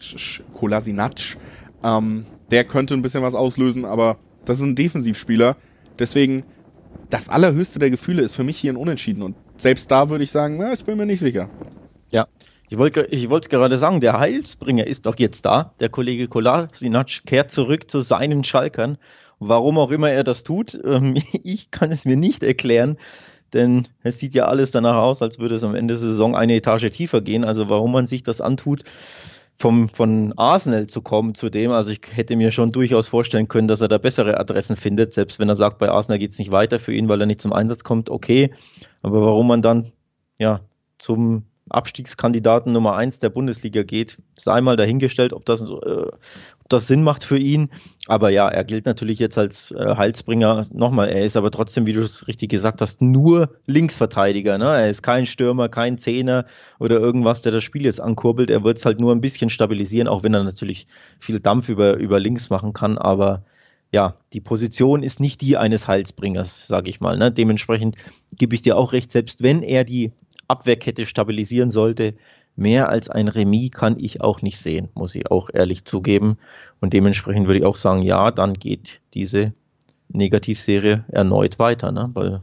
[0.55, 1.37] Kolasinac
[1.85, 5.57] ähm, der könnte ein bisschen was auslösen, aber das ist ein Defensivspieler.
[5.99, 6.45] Deswegen,
[7.11, 9.23] das allerhöchste der Gefühle ist für mich hier ein Unentschieden.
[9.23, 11.49] Und selbst da würde ich sagen, na, ich bin mir nicht sicher.
[12.11, 12.27] Ja,
[12.69, 15.75] ich wollte es gerade sagen, der Heilsbringer ist doch jetzt da.
[15.81, 18.99] Der Kollege Kolasinac kehrt zurück zu seinen Schalkern
[19.41, 22.99] Warum auch immer er das tut, ähm, ich kann es mir nicht erklären,
[23.55, 26.55] denn es sieht ja alles danach aus, als würde es am Ende der Saison eine
[26.55, 27.45] Etage tiefer gehen.
[27.45, 28.85] Also warum man sich das antut,
[29.57, 33.69] vom, von Arsenal zu kommen zu dem, also ich hätte mir schon durchaus vorstellen können,
[33.69, 36.51] dass er da bessere Adressen findet, selbst wenn er sagt, bei Arsenal geht es nicht
[36.51, 38.53] weiter für ihn, weil er nicht zum Einsatz kommt, okay.
[39.03, 39.93] Aber warum man dann
[40.39, 40.61] ja
[40.99, 44.19] zum Abstiegskandidaten Nummer eins der Bundesliga geht.
[44.35, 47.71] Sei mal dahingestellt, ob das, äh, ob das Sinn macht für ihn.
[48.07, 50.67] Aber ja, er gilt natürlich jetzt als äh, Heilsbringer.
[50.73, 54.59] Nochmal, er ist aber trotzdem, wie du es richtig gesagt hast, nur Linksverteidiger.
[54.59, 54.65] Ne?
[54.65, 56.45] Er ist kein Stürmer, kein Zehner
[56.81, 58.51] oder irgendwas, der das Spiel jetzt ankurbelt.
[58.51, 60.89] Er wird es halt nur ein bisschen stabilisieren, auch wenn er natürlich
[61.21, 62.99] viel Dampf über, über links machen kann.
[62.99, 63.45] Aber
[63.93, 67.17] ja, die Position ist nicht die eines Heilsbringers, sage ich mal.
[67.17, 67.33] Ne?
[67.33, 67.97] Dementsprechend
[68.33, 70.13] gebe ich dir auch recht, selbst wenn er die
[70.49, 72.15] Abwehrkette stabilisieren sollte.
[72.57, 76.37] Mehr als ein Remis kann ich auch nicht sehen, muss ich auch ehrlich zugeben.
[76.81, 79.53] Und dementsprechend würde ich auch sagen, ja, dann geht diese
[80.09, 82.11] Negativserie erneut weiter, ne?
[82.13, 82.43] weil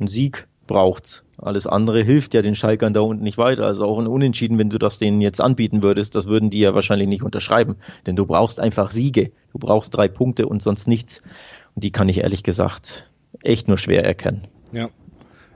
[0.00, 1.24] ein Sieg braucht's.
[1.38, 3.66] Alles andere hilft ja den Schalkern da unten nicht weiter.
[3.66, 6.74] Also auch ein Unentschieden, wenn du das denen jetzt anbieten würdest, das würden die ja
[6.74, 7.76] wahrscheinlich nicht unterschreiben.
[8.06, 9.32] Denn du brauchst einfach Siege.
[9.52, 11.22] Du brauchst drei Punkte und sonst nichts.
[11.74, 13.10] Und die kann ich ehrlich gesagt
[13.42, 14.46] echt nur schwer erkennen.
[14.72, 14.88] Ja,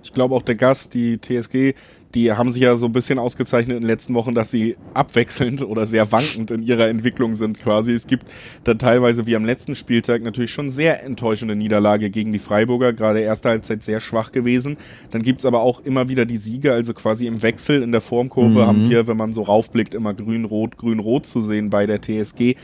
[0.02, 1.74] ich glaube auch der Gast, die TSG,
[2.14, 5.62] die haben sich ja so ein bisschen ausgezeichnet in den letzten Wochen, dass sie abwechselnd
[5.62, 7.92] oder sehr wankend in ihrer Entwicklung sind quasi.
[7.92, 8.26] Es gibt
[8.64, 13.20] dann teilweise wie am letzten Spieltag natürlich schon sehr enttäuschende Niederlage gegen die Freiburger, gerade
[13.20, 14.78] erste Halbzeit sehr schwach gewesen.
[15.10, 18.62] Dann gibt's aber auch immer wieder die Siege, also quasi im Wechsel in der Formkurve
[18.62, 18.66] mhm.
[18.66, 22.56] haben wir, wenn man so raufblickt, immer grün-rot, grün-rot zu sehen bei der TSG.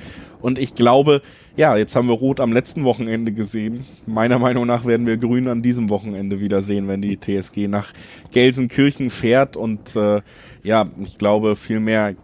[0.45, 1.23] Und ich glaube,
[1.57, 3.87] ja, jetzt haben wir Rot am letzten Wochenende gesehen.
[4.05, 7.95] Meiner Meinung nach werden wir Grün an diesem Wochenende wieder sehen, wenn die TSG nach
[8.31, 9.57] Gelsenkirchen fährt.
[9.57, 10.21] Und äh,
[10.63, 12.15] ja, ich glaube, viel mehr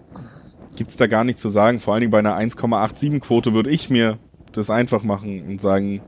[0.76, 1.80] gibt's da gar nicht zu sagen.
[1.80, 4.18] Vor allen Dingen bei einer 1,87 Quote würde ich mir
[4.52, 6.02] das einfach machen und sagen,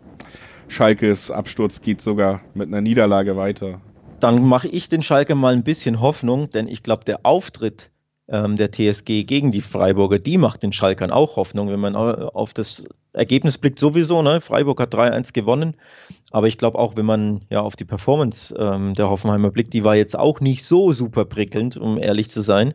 [0.69, 3.81] Schalkes Absturz geht sogar mit einer Niederlage weiter.
[4.21, 7.91] Dann mache ich den Schalke mal ein bisschen Hoffnung, denn ich glaube, der Auftritt
[8.33, 12.55] ähm, der TSG gegen die Freiburger, die macht den Schalkern auch Hoffnung, wenn man auf
[12.55, 14.23] das Ergebnis blickt sowieso.
[14.23, 14.41] Ne?
[14.41, 15.75] Freiburg hat 3-1 gewonnen,
[16.31, 19.85] aber ich glaube auch, wenn man ja auf die Performance ähm, der Hoffenheimer blickt, die
[19.85, 22.73] war jetzt auch nicht so super prickelnd, um ehrlich zu sein.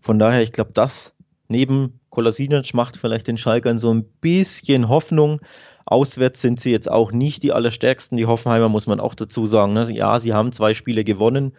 [0.00, 1.12] Von daher, ich glaube, das
[1.48, 5.40] neben Kolasinac macht vielleicht den Schalkern so ein bisschen Hoffnung.
[5.86, 8.16] Auswärts sind sie jetzt auch nicht die allerstärksten.
[8.16, 9.72] Die Hoffenheimer muss man auch dazu sagen.
[9.72, 9.90] Ne?
[9.92, 11.52] Ja, sie haben zwei Spiele gewonnen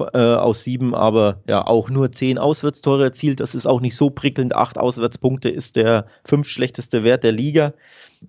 [0.00, 3.40] äh, aus sieben, aber ja, auch nur zehn Auswärtstore erzielt.
[3.40, 4.54] Das ist auch nicht so prickelnd.
[4.54, 7.72] Acht Auswärtspunkte ist der fünf schlechteste Wert der Liga.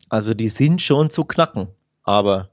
[0.10, 1.68] Also die sind schon zu knacken.
[2.04, 2.50] Aber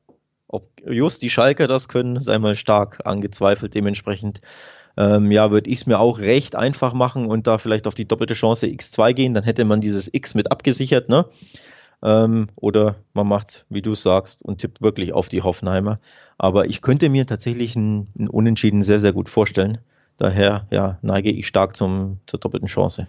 [0.48, 3.74] ob just die Schalker das können, sei mal stark angezweifelt.
[3.74, 4.40] Dementsprechend,
[4.96, 8.06] ähm, ja, würde ich es mir auch recht einfach machen und da vielleicht auf die
[8.06, 9.34] doppelte Chance X2 gehen.
[9.34, 11.26] Dann hätte man dieses X mit abgesichert, ne?
[12.04, 15.98] Ähm, oder man macht, wie du sagst, und tippt wirklich auf die Hoffenheimer.
[16.38, 19.78] Aber ich könnte mir tatsächlich ein, ein Unentschieden sehr, sehr gut vorstellen.
[20.18, 23.08] Daher ja, neige ich stark zum, zur doppelten Chance.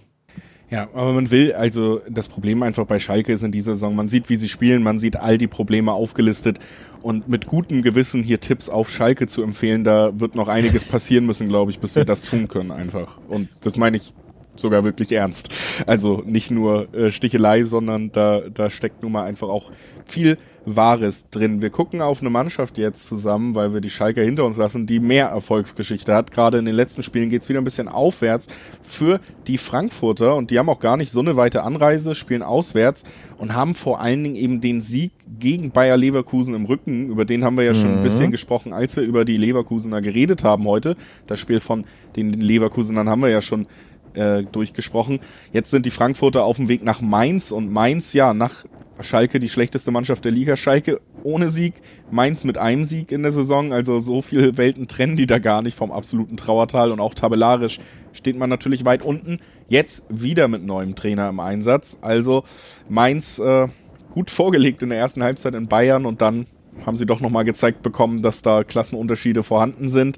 [0.72, 4.10] Ja, aber man will, also das Problem einfach bei Schalke ist in dieser Saison, man
[4.10, 6.58] sieht, wie sie spielen, man sieht all die Probleme aufgelistet
[7.04, 11.28] und mit gutem Gewissen hier Tipps auf Schalke zu empfehlen, da wird noch einiges passieren
[11.28, 13.20] müssen, glaube ich, bis wir das tun können einfach.
[13.28, 14.14] Und das meine ich
[14.60, 15.50] sogar wirklich ernst.
[15.86, 19.72] Also nicht nur äh, Stichelei, sondern da, da steckt nun mal einfach auch
[20.06, 21.62] viel Wahres drin.
[21.62, 25.00] Wir gucken auf eine Mannschaft jetzt zusammen, weil wir die Schalker hinter uns lassen, die
[25.00, 26.32] mehr Erfolgsgeschichte hat.
[26.32, 28.48] Gerade in den letzten Spielen geht's wieder ein bisschen aufwärts
[28.82, 33.04] für die Frankfurter und die haben auch gar nicht so eine weite Anreise, spielen auswärts
[33.38, 37.10] und haben vor allen Dingen eben den Sieg gegen Bayer Leverkusen im Rücken.
[37.10, 37.78] Über den haben wir ja mhm.
[37.78, 38.04] schon ein mhm.
[38.04, 40.96] bisschen gesprochen, als wir über die Leverkusener geredet haben heute.
[41.28, 43.68] Das Spiel von den Leverkusenern haben wir ja schon
[44.16, 45.20] äh, durchgesprochen.
[45.52, 48.66] Jetzt sind die Frankfurter auf dem Weg nach Mainz und Mainz, ja, nach
[49.02, 50.56] Schalke die schlechteste Mannschaft der Liga.
[50.56, 51.74] Schalke ohne Sieg,
[52.12, 53.74] Mainz mit einem Sieg in der Saison.
[53.74, 57.80] Also so viele Welten trennen die da gar nicht vom absoluten Trauertal und auch tabellarisch
[58.14, 59.40] steht man natürlich weit unten.
[59.68, 61.98] Jetzt wieder mit neuem Trainer im Einsatz.
[62.02, 62.44] Also
[62.88, 63.68] Mainz äh,
[64.14, 66.46] gut vorgelegt in der ersten Halbzeit in Bayern und dann
[66.86, 70.18] haben sie doch nochmal gezeigt bekommen, dass da Klassenunterschiede vorhanden sind.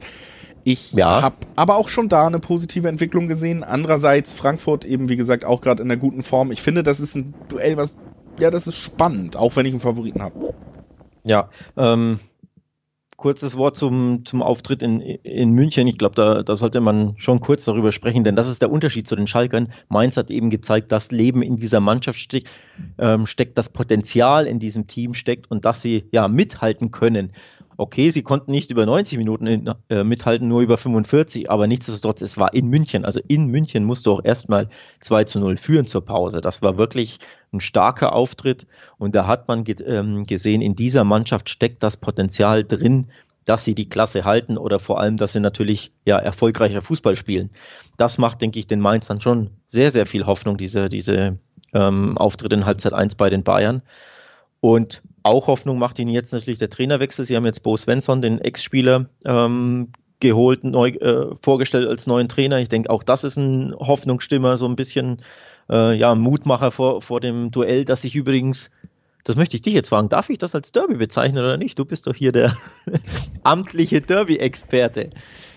[0.67, 1.21] Ich ja.
[1.21, 3.63] habe aber auch schon da eine positive Entwicklung gesehen.
[3.63, 6.51] Andererseits Frankfurt eben, wie gesagt, auch gerade in der guten Form.
[6.51, 7.95] Ich finde, das ist ein Duell, was,
[8.37, 10.53] ja, das ist spannend, auch wenn ich einen Favoriten habe.
[11.23, 12.19] Ja, ähm,
[13.15, 15.87] kurzes Wort zum, zum Auftritt in, in München.
[15.87, 19.07] Ich glaube, da, da sollte man schon kurz darüber sprechen, denn das ist der Unterschied
[19.07, 19.71] zu den Schalkern.
[19.87, 22.49] Mainz hat eben gezeigt, dass Leben in dieser Mannschaft steckt,
[22.97, 27.31] ähm, steckt, das Potenzial in diesem Team steckt und dass sie ja mithalten können
[27.77, 32.21] okay, sie konnten nicht über 90 Minuten in, äh, mithalten, nur über 45, aber nichtsdestotrotz,
[32.21, 33.05] es war in München.
[33.05, 34.67] Also in München musst du auch erstmal
[34.99, 36.41] 2 zu 0 führen zur Pause.
[36.41, 37.19] Das war wirklich
[37.53, 42.63] ein starker Auftritt und da hat man ähm, gesehen, in dieser Mannschaft steckt das Potenzial
[42.63, 43.07] drin,
[43.45, 47.51] dass sie die Klasse halten oder vor allem, dass sie natürlich ja erfolgreicher Fußball spielen.
[47.95, 51.37] Das macht, denke ich, den Mainz dann schon sehr, sehr viel Hoffnung, diese, diese
[51.73, 53.83] ähm, Auftritte in Halbzeit 1 bei den Bayern.
[54.59, 57.25] Und auch Hoffnung macht Ihnen jetzt natürlich der Trainerwechsel.
[57.25, 62.59] Sie haben jetzt Bo Svensson, den Ex-Spieler, ähm, geholt, neu äh, vorgestellt als neuen Trainer.
[62.59, 65.21] Ich denke, auch das ist ein Hoffnungsstimmer, so ein bisschen
[65.69, 68.71] äh, ja, Mutmacher vor, vor dem Duell, das sich übrigens
[69.27, 70.07] das möchte ich dich jetzt fragen.
[70.07, 71.77] Darf ich das als Derby bezeichnen oder nicht?
[71.77, 72.53] Du bist doch hier der
[73.43, 75.09] amtliche Derby-Experte.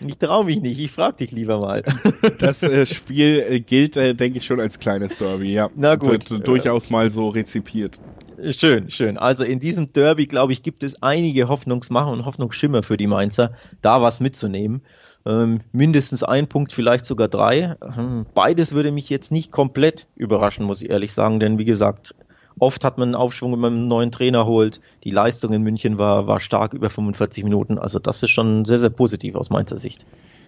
[0.05, 0.81] Ich traue mich nicht.
[0.81, 1.85] Ich frage dich lieber mal.
[2.39, 5.53] Das äh, Spiel äh, gilt, äh, denke ich, schon als kleines Derby.
[5.53, 6.31] Ja, na gut.
[6.31, 8.01] Wird durchaus mal so rezipiert.
[8.51, 9.19] Schön, schön.
[9.19, 13.53] Also in diesem Derby, glaube ich, gibt es einige Hoffnungsmacher und Hoffnungsschimmer für die Mainzer,
[13.83, 14.83] da was mitzunehmen.
[15.27, 17.77] Ähm, mindestens ein Punkt, vielleicht sogar drei.
[17.83, 22.15] Ähm, beides würde mich jetzt nicht komplett überraschen, muss ich ehrlich sagen, denn wie gesagt,
[22.59, 24.83] Oft hat man einen Aufschwung, wenn man einen neuen Trainer holt.
[25.05, 27.79] Die Leistung in München war, war stark über 45 Minuten.
[27.79, 30.05] Also das ist schon sehr, sehr positiv aus meiner Sicht.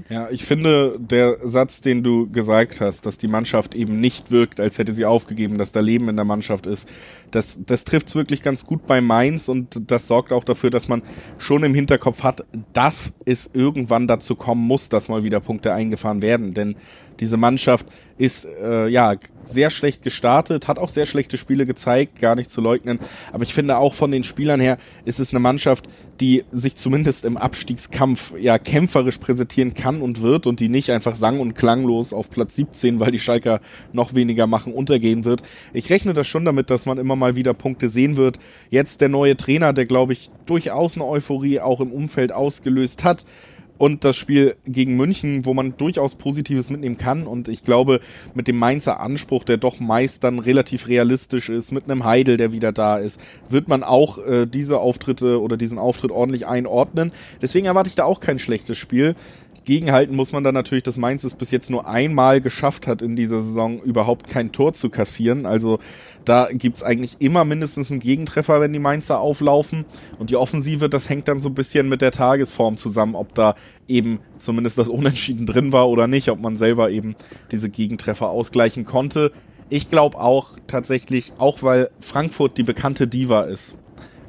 [0.08, 4.60] Ja, ich finde, der Satz, den du gesagt hast, dass die Mannschaft eben nicht wirkt,
[4.60, 6.88] als hätte sie aufgegeben, dass da Leben in der Mannschaft ist,
[7.30, 10.88] das, das trifft es wirklich ganz gut bei Mainz und das sorgt auch dafür, dass
[10.88, 11.02] man
[11.38, 16.20] schon im Hinterkopf hat, dass es irgendwann dazu kommen muss, dass mal wieder Punkte eingefahren
[16.20, 16.52] werden.
[16.52, 16.76] Denn
[17.20, 17.86] diese Mannschaft
[18.18, 22.60] ist äh, ja sehr schlecht gestartet, hat auch sehr schlechte Spiele gezeigt, gar nicht zu
[22.60, 22.98] leugnen.
[23.32, 25.88] Aber ich finde auch von den Spielern her ist es eine Mannschaft,
[26.20, 31.16] die sich zumindest im Abstiegskampf ja kämpferisch präsentieren kann und wird und die nicht einfach
[31.16, 33.60] sang- und klanglos auf Platz 17, weil die Schalker
[33.92, 35.42] noch weniger machen, untergehen wird.
[35.72, 38.38] Ich rechne das schon damit, dass man immer mal wieder Punkte sehen wird.
[38.70, 43.24] Jetzt der neue Trainer, der glaube ich durchaus eine Euphorie auch im Umfeld ausgelöst hat
[43.82, 47.26] und das Spiel gegen München, wo man durchaus Positives mitnehmen kann.
[47.26, 47.98] Und ich glaube,
[48.32, 52.52] mit dem Mainzer Anspruch, der doch meist dann relativ realistisch ist, mit einem Heidel, der
[52.52, 57.10] wieder da ist, wird man auch äh, diese Auftritte oder diesen Auftritt ordentlich einordnen.
[57.42, 59.16] Deswegen erwarte ich da auch kein schlechtes Spiel.
[59.64, 63.14] Gegenhalten muss man dann natürlich, dass Mainz es bis jetzt nur einmal geschafft hat, in
[63.14, 65.46] dieser Saison überhaupt kein Tor zu kassieren.
[65.46, 65.78] Also
[66.24, 69.84] da gibt's eigentlich immer mindestens einen Gegentreffer, wenn die Mainzer auflaufen.
[70.18, 73.54] Und die Offensive, das hängt dann so ein bisschen mit der Tagesform zusammen, ob da
[73.86, 77.14] eben zumindest das Unentschieden drin war oder nicht, ob man selber eben
[77.52, 79.32] diese Gegentreffer ausgleichen konnte.
[79.68, 83.76] Ich glaube auch tatsächlich, auch weil Frankfurt die bekannte Diva ist.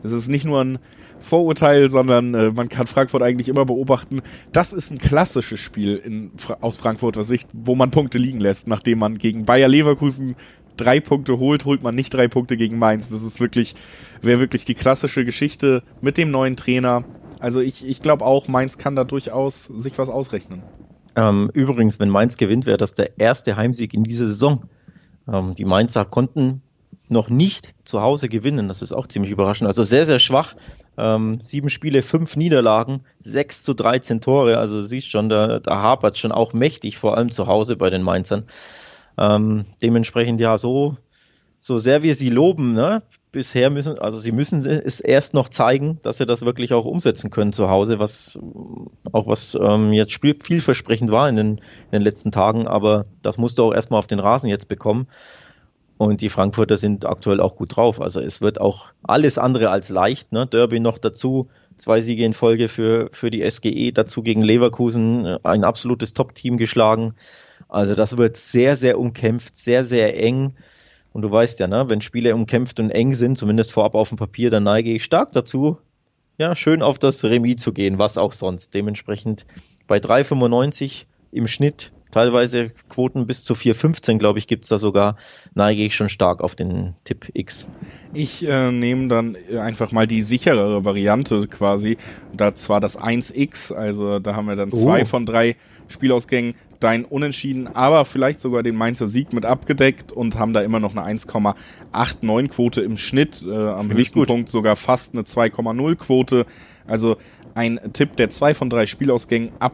[0.03, 0.79] Es ist nicht nur ein
[1.23, 4.21] Vorurteil, sondern äh, man kann Frankfurt eigentlich immer beobachten.
[4.51, 6.31] Das ist ein klassisches Spiel in,
[6.61, 10.35] aus Frankfurter Sicht, wo man Punkte liegen lässt, nachdem man gegen Bayer Leverkusen
[10.77, 13.09] drei Punkte holt, holt man nicht drei Punkte gegen Mainz.
[13.09, 13.75] Das ist wirklich,
[14.21, 17.03] wäre wirklich die klassische Geschichte mit dem neuen Trainer.
[17.39, 20.63] Also ich, ich glaube auch, Mainz kann da durchaus sich was ausrechnen.
[21.15, 24.63] Ähm, übrigens, wenn Mainz gewinnt, wäre das der erste Heimsieg in dieser Saison.
[25.31, 26.61] Ähm, die Mainzer konnten
[27.09, 28.67] noch nicht zu Hause gewinnen.
[28.67, 29.67] Das ist auch ziemlich überraschend.
[29.67, 30.55] Also sehr, sehr schwach.
[30.97, 34.57] Ähm, sieben Spiele, fünf Niederlagen, sechs zu 13 Tore.
[34.57, 38.03] Also siehst schon, da, da hapert schon auch mächtig, vor allem zu Hause bei den
[38.03, 38.45] Mainzern.
[39.17, 40.97] Ähm, dementsprechend ja so,
[41.59, 43.03] so sehr wir sie loben, ne?
[43.33, 47.31] bisher müssen, also sie müssen es erst noch zeigen, dass sie das wirklich auch umsetzen
[47.31, 48.39] können zu Hause, was
[49.11, 53.57] auch was ähm, jetzt vielversprechend war in den, in den letzten Tagen, aber das musst
[53.57, 55.07] du auch erstmal auf den Rasen jetzt bekommen.
[56.03, 58.01] Und die Frankfurter sind aktuell auch gut drauf.
[58.01, 60.31] Also es wird auch alles andere als leicht.
[60.31, 60.45] Ne?
[60.45, 65.63] Derby noch dazu, zwei Siege in Folge für, für die SGE, dazu gegen Leverkusen, ein
[65.63, 67.15] absolutes Top-Team geschlagen.
[67.69, 70.55] Also das wird sehr, sehr umkämpft, sehr, sehr eng.
[71.13, 74.17] Und du weißt ja, ne, wenn Spiele umkämpft und eng sind, zumindest vorab auf dem
[74.17, 75.77] Papier, dann neige ich stark dazu,
[76.37, 78.73] ja, schön auf das Remis zu gehen, was auch sonst.
[78.73, 79.45] Dementsprechend
[79.87, 85.17] bei 3,95 im Schnitt teilweise Quoten bis zu 4,15, glaube ich, gibt es da sogar,
[85.55, 87.67] neige ich schon stark auf den Tipp X.
[88.13, 91.97] Ich äh, nehme dann einfach mal die sicherere Variante quasi.
[92.31, 95.05] Da zwar das 1x, also da haben wir dann zwei oh.
[95.05, 95.55] von drei
[95.87, 100.79] Spielausgängen, dein Unentschieden, aber vielleicht sogar den Mainzer Sieg mit abgedeckt und haben da immer
[100.79, 104.27] noch eine 1,89 Quote im Schnitt, äh, am höchsten gut.
[104.27, 106.45] Punkt sogar fast eine 2,0 Quote.
[106.85, 107.17] Also
[107.55, 109.73] ein Tipp, der zwei von drei Spielausgängen ab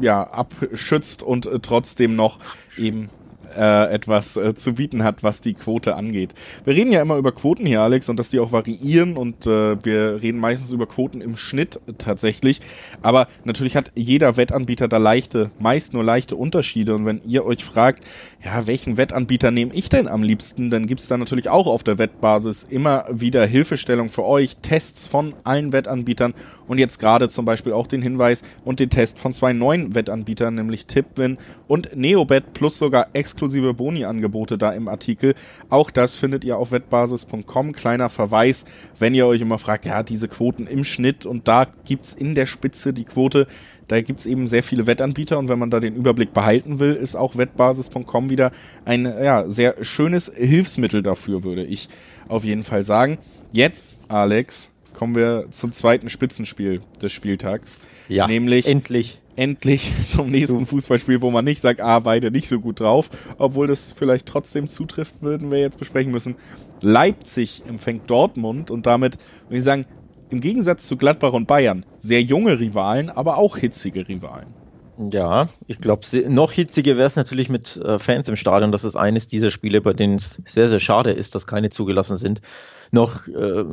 [0.00, 2.38] ja, abschützt und äh, trotzdem noch
[2.76, 3.10] eben
[3.56, 6.34] äh, etwas äh, zu bieten hat, was die Quote angeht.
[6.64, 9.82] Wir reden ja immer über Quoten hier, Alex, und dass die auch variieren und äh,
[9.84, 12.60] wir reden meistens über Quoten im Schnitt tatsächlich.
[13.02, 16.94] Aber natürlich hat jeder Wettanbieter da leichte, meist nur leichte Unterschiede.
[16.94, 18.04] Und wenn ihr euch fragt,
[18.44, 21.98] ja, welchen Wettanbieter nehme ich denn am liebsten, dann gibt's da natürlich auch auf der
[21.98, 26.34] Wettbasis immer wieder Hilfestellung für euch, Tests von allen Wettanbietern
[26.68, 30.54] und jetzt gerade zum Beispiel auch den Hinweis und den Test von zwei neuen Wettanbietern,
[30.54, 31.36] nämlich Tipwin
[31.66, 35.34] und Neobet plus sogar exklusive Boni-Angebote da im Artikel.
[35.68, 37.72] Auch das findet ihr auf wettbasis.com.
[37.72, 38.64] Kleiner Verweis,
[38.98, 42.46] wenn ihr euch immer fragt, ja, diese Quoten im Schnitt und da gibt's in der
[42.46, 43.48] Spitze die Quote
[43.88, 47.16] da gibt's eben sehr viele Wettanbieter und wenn man da den Überblick behalten will, ist
[47.16, 48.52] auch wettbasis.com wieder
[48.84, 51.88] ein ja, sehr schönes Hilfsmittel dafür, würde ich
[52.28, 53.18] auf jeden Fall sagen.
[53.52, 57.78] Jetzt, Alex, kommen wir zum zweiten Spitzenspiel des Spieltags.
[58.08, 59.20] Ja, nämlich endlich.
[59.36, 63.08] Endlich zum nächsten Fußballspiel, wo man nicht sagt, ah, beide nicht so gut drauf,
[63.38, 66.34] obwohl das vielleicht trotzdem zutrifft, würden wir jetzt besprechen müssen.
[66.80, 69.16] Leipzig empfängt Dortmund und damit,
[69.46, 69.86] würde ich sagen,
[70.30, 74.58] im Gegensatz zu Gladbach und Bayern, sehr junge Rivalen, aber auch hitzige Rivalen.
[75.12, 78.72] Ja, ich glaube, noch hitziger wäre es natürlich mit äh, Fans im Stadion.
[78.72, 82.16] Das ist eines dieser Spiele, bei denen es sehr, sehr schade ist, dass keine zugelassen
[82.16, 82.40] sind.
[82.90, 83.64] Noch, äh,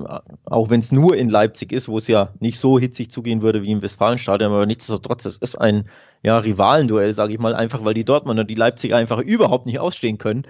[0.45, 3.64] auch wenn es nur in Leipzig ist, wo es ja nicht so hitzig zugehen würde
[3.64, 5.89] wie im Westfalenstadion, aber nichtsdestotrotz, es ist ein
[6.22, 10.20] ja, Rivalenduell, sage ich mal, einfach weil die Dortmunder die Leipzig einfach überhaupt nicht ausstehen
[10.20, 10.45] können.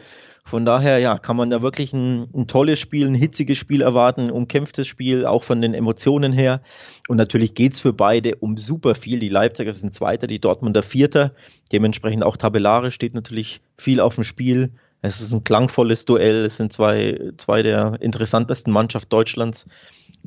[0.48, 4.22] Von daher, ja, kann man da wirklich ein, ein, tolles Spiel, ein hitziges Spiel erwarten,
[4.22, 6.62] ein umkämpftes Spiel, auch von den Emotionen her.
[7.08, 9.20] Und natürlich geht's für beide um super viel.
[9.20, 11.32] Die Leipziger sind Zweiter, die Dortmunder Vierter.
[11.72, 14.70] Dementsprechend auch tabellarisch steht natürlich viel auf dem Spiel.
[15.02, 16.46] Es ist ein klangvolles Duell.
[16.46, 19.66] Es sind zwei, zwei der interessantesten Mannschaften Deutschlands.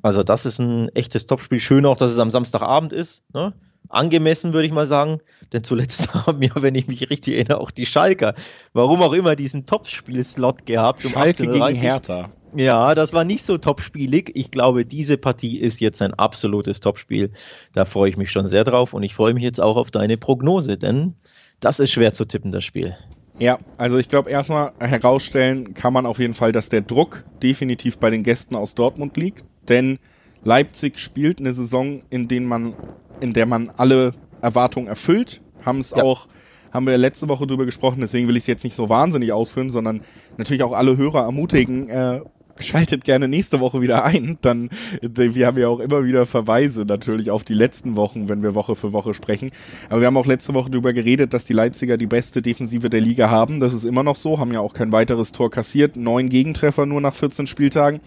[0.02, 1.60] Also das ist ein echtes Topspiel.
[1.60, 3.22] Schön auch, dass es am Samstagabend ist.
[3.32, 3.52] Ne?
[3.88, 5.20] Angemessen, würde ich mal sagen.
[5.52, 8.34] Denn zuletzt haben ja, wenn ich mich richtig erinnere, auch die Schalker,
[8.72, 11.04] warum auch immer, diesen Topspiel-Slot gehabt.
[11.04, 12.30] Um Schalke gegen Hertha.
[12.56, 14.30] Ja, das war nicht so topspielig.
[14.34, 17.32] Ich glaube, diese Partie ist jetzt ein absolutes Topspiel.
[17.74, 20.16] Da freue ich mich schon sehr drauf und ich freue mich jetzt auch auf deine
[20.16, 21.14] Prognose, denn
[21.60, 22.96] das ist schwer zu tippen, das Spiel.
[23.38, 27.98] Ja, also ich glaube, erstmal herausstellen kann man auf jeden Fall, dass der Druck definitiv
[27.98, 29.98] bei den Gästen aus Dortmund liegt, denn
[30.42, 32.74] Leipzig spielt eine Saison, in der man
[33.20, 36.02] in der man alle Erwartungen erfüllt, haben es ja.
[36.02, 36.28] auch
[36.72, 39.70] haben wir letzte Woche drüber gesprochen, deswegen will ich es jetzt nicht so wahnsinnig ausführen,
[39.70, 40.02] sondern
[40.36, 42.20] natürlich auch alle Hörer ermutigen, äh,
[42.60, 44.38] schaltet gerne nächste Woche wieder ein.
[44.40, 48.54] Dann, wir haben ja auch immer wieder Verweise natürlich auf die letzten Wochen, wenn wir
[48.54, 49.50] Woche für Woche sprechen.
[49.88, 53.00] Aber wir haben auch letzte Woche darüber geredet, dass die Leipziger die beste Defensive der
[53.00, 53.60] Liga haben.
[53.60, 57.00] Das ist immer noch so, haben ja auch kein weiteres Tor kassiert, neun Gegentreffer nur
[57.00, 58.00] nach 14 Spieltagen.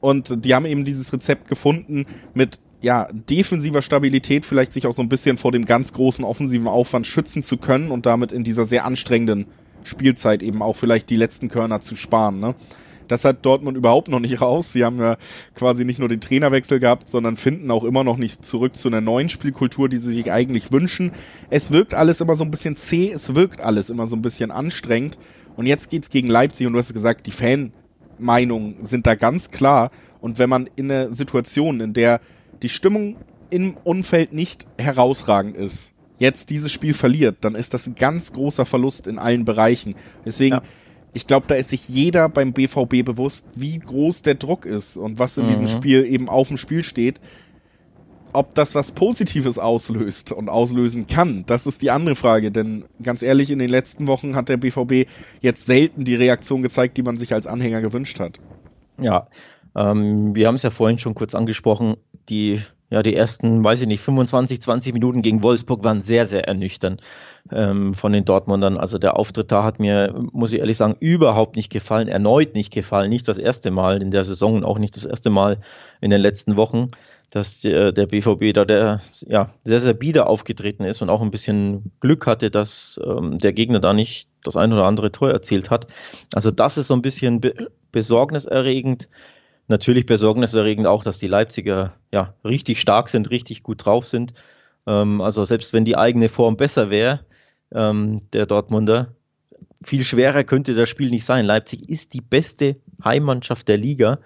[0.00, 5.02] Und die haben eben dieses Rezept gefunden mit ja, defensiver Stabilität vielleicht sich auch so
[5.02, 8.64] ein bisschen vor dem ganz großen offensiven Aufwand schützen zu können und damit in dieser
[8.64, 9.46] sehr anstrengenden
[9.84, 12.40] Spielzeit eben auch vielleicht die letzten Körner zu sparen.
[12.40, 12.54] Ne?
[13.10, 14.72] Das hat Dortmund überhaupt noch nicht raus.
[14.72, 15.16] Sie haben ja
[15.54, 19.00] quasi nicht nur den Trainerwechsel gehabt, sondern finden auch immer noch nicht zurück zu einer
[19.00, 21.10] neuen Spielkultur, die sie sich eigentlich wünschen.
[21.50, 24.52] Es wirkt alles immer so ein bisschen zäh, es wirkt alles immer so ein bisschen
[24.52, 25.18] anstrengend.
[25.56, 29.90] Und jetzt geht's gegen Leipzig und du hast gesagt, die Fanmeinungen sind da ganz klar.
[30.20, 32.20] Und wenn man in einer Situation, in der
[32.62, 33.16] die Stimmung
[33.50, 38.66] im Umfeld nicht herausragend ist, jetzt dieses Spiel verliert, dann ist das ein ganz großer
[38.66, 39.94] Verlust in allen Bereichen.
[40.24, 40.62] Deswegen, ja.
[41.12, 45.18] ich glaube, da ist sich jeder beim BVB bewusst, wie groß der Druck ist und
[45.18, 45.48] was in mhm.
[45.48, 47.20] diesem Spiel eben auf dem Spiel steht.
[48.32, 52.52] Ob das was Positives auslöst und auslösen kann, das ist die andere Frage.
[52.52, 55.08] Denn ganz ehrlich, in den letzten Wochen hat der BVB
[55.40, 58.38] jetzt selten die Reaktion gezeigt, die man sich als Anhänger gewünscht hat.
[59.00, 59.26] Ja,
[59.74, 61.96] ähm, wir haben es ja vorhin schon kurz angesprochen,
[62.30, 66.48] die, ja, die ersten, weiß ich nicht, 25, 20 Minuten gegen Wolfsburg waren sehr, sehr
[66.48, 67.00] ernüchternd
[67.52, 68.78] ähm, von den Dortmundern.
[68.78, 72.72] Also der Auftritt da hat mir, muss ich ehrlich sagen, überhaupt nicht gefallen, erneut nicht
[72.72, 73.10] gefallen.
[73.10, 75.58] Nicht das erste Mal in der Saison und auch nicht das erste Mal
[76.00, 76.88] in den letzten Wochen
[77.30, 81.30] dass der, der BVB da der, ja, sehr, sehr bieder aufgetreten ist und auch ein
[81.30, 85.70] bisschen Glück hatte, dass ähm, der Gegner da nicht das ein oder andere Tor erzielt
[85.70, 85.86] hat.
[86.34, 87.54] Also das ist so ein bisschen be
[87.92, 89.08] besorgniserregend
[89.70, 94.34] natürlich besorgniserregend auch, dass die Leipziger ja richtig stark sind, richtig gut drauf sind.
[94.86, 97.20] Ähm, also selbst wenn die eigene Form besser wäre,
[97.72, 99.14] ähm, der Dortmunder,
[99.82, 101.46] viel schwerer könnte das Spiel nicht sein.
[101.46, 104.18] Leipzig ist die beste Heimmannschaft der Liga.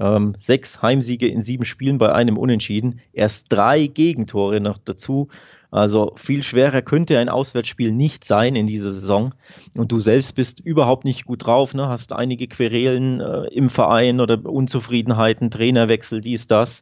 [0.00, 3.00] Ähm, sechs Heimsiege in sieben Spielen bei einem Unentschieden.
[3.12, 5.28] Erst drei Gegentore noch dazu.
[5.76, 9.34] Also viel schwerer könnte ein Auswärtsspiel nicht sein in dieser Saison.
[9.74, 11.86] Und du selbst bist überhaupt nicht gut drauf, ne?
[11.88, 16.80] hast einige Querelen äh, im Verein oder Unzufriedenheiten, Trainerwechsel, dies, das.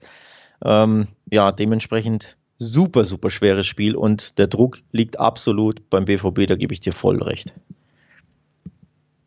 [0.64, 6.54] Ähm, ja, dementsprechend super, super schweres Spiel und der Druck liegt absolut beim BVB, da
[6.54, 7.52] gebe ich dir voll recht.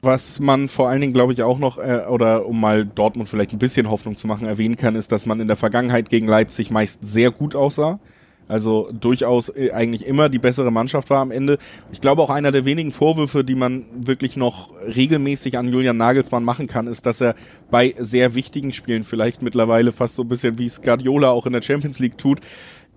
[0.01, 3.51] Was man vor allen Dingen, glaube ich, auch noch, äh, oder um mal Dortmund vielleicht
[3.51, 6.71] ein bisschen Hoffnung zu machen, erwähnen kann, ist, dass man in der Vergangenheit gegen Leipzig
[6.71, 7.99] meist sehr gut aussah.
[8.47, 11.57] Also durchaus äh, eigentlich immer die bessere Mannschaft war am Ende.
[11.91, 16.43] Ich glaube auch einer der wenigen Vorwürfe, die man wirklich noch regelmäßig an Julian Nagelsmann
[16.43, 17.35] machen kann, ist, dass er
[17.69, 21.61] bei sehr wichtigen Spielen, vielleicht mittlerweile fast so ein bisschen wie Guardiola auch in der
[21.61, 22.39] Champions League tut,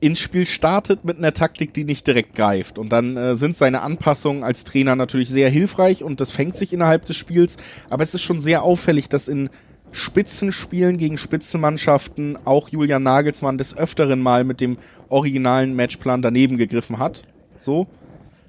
[0.00, 2.78] ins Spiel startet mit einer Taktik, die nicht direkt greift.
[2.78, 6.72] Und dann äh, sind seine Anpassungen als Trainer natürlich sehr hilfreich und das fängt sich
[6.72, 7.58] innerhalb des Spiels.
[7.90, 9.50] Aber es ist schon sehr auffällig, dass in
[9.92, 14.78] Spitzenspielen gegen Spitzenmannschaften auch Julian Nagelsmann des Öfteren mal mit dem
[15.08, 17.24] originalen Matchplan daneben gegriffen hat.
[17.60, 17.86] So.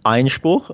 [0.04, 0.72] Einspruch.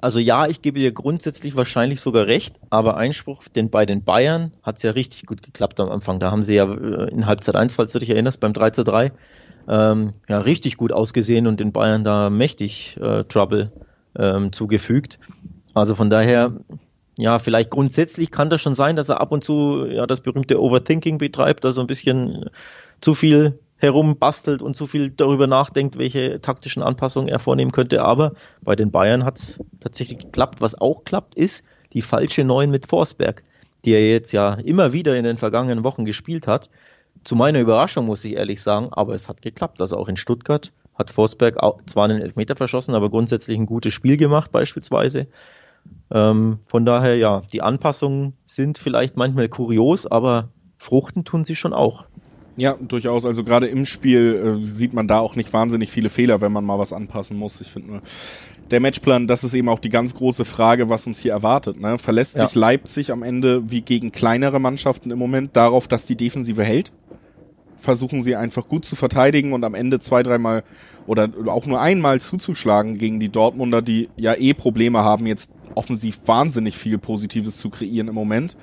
[0.00, 4.52] also ja, ich gebe dir grundsätzlich wahrscheinlich sogar recht, aber Einspruch, denn bei den Bayern
[4.62, 6.20] hat es ja richtig gut geklappt am Anfang.
[6.20, 8.84] Da haben sie ja äh, in Halbzeit 1, falls du dich erinnerst, beim 3 zu
[8.84, 9.12] 3,
[9.68, 13.70] ähm, ja, richtig gut ausgesehen und den Bayern da mächtig äh, Trouble
[14.16, 15.18] ähm, zugefügt.
[15.74, 16.52] Also von daher,
[17.20, 20.60] ja, vielleicht grundsätzlich kann das schon sein, dass er ab und zu ja das berühmte
[20.60, 22.48] Overthinking betreibt, also ein bisschen
[23.00, 28.02] zu viel herumbastelt und zu viel darüber nachdenkt, welche taktischen Anpassungen er vornehmen könnte.
[28.02, 30.60] Aber bei den Bayern hat es tatsächlich geklappt.
[30.60, 33.42] Was auch klappt, ist die falsche Neun mit Forsberg,
[33.84, 36.68] die er jetzt ja immer wieder in den vergangenen Wochen gespielt hat.
[37.24, 39.80] Zu meiner Überraschung muss ich ehrlich sagen, aber es hat geklappt.
[39.80, 41.56] Also auch in Stuttgart hat Forsberg
[41.86, 45.26] zwar einen Elfmeter verschossen, aber grundsätzlich ein gutes Spiel gemacht beispielsweise.
[46.10, 51.72] Ähm, von daher ja, die Anpassungen sind vielleicht manchmal kurios, aber fruchten tun sie schon
[51.72, 52.04] auch.
[52.56, 53.24] Ja, durchaus.
[53.24, 56.64] Also gerade im Spiel äh, sieht man da auch nicht wahnsinnig viele Fehler, wenn man
[56.64, 57.60] mal was anpassen muss.
[57.60, 58.02] Ich finde nur,
[58.70, 61.80] der Matchplan, das ist eben auch die ganz große Frage, was uns hier erwartet.
[61.80, 61.98] Ne?
[61.98, 62.46] Verlässt ja.
[62.46, 66.92] sich Leipzig am Ende wie gegen kleinere Mannschaften im Moment darauf, dass die Defensive hält?
[67.78, 70.64] Versuchen sie einfach gut zu verteidigen und am Ende zwei, dreimal
[71.06, 76.20] oder auch nur einmal zuzuschlagen gegen die Dortmunder, die ja eh Probleme haben, jetzt offensiv
[76.26, 78.56] wahnsinnig viel Positives zu kreieren im Moment.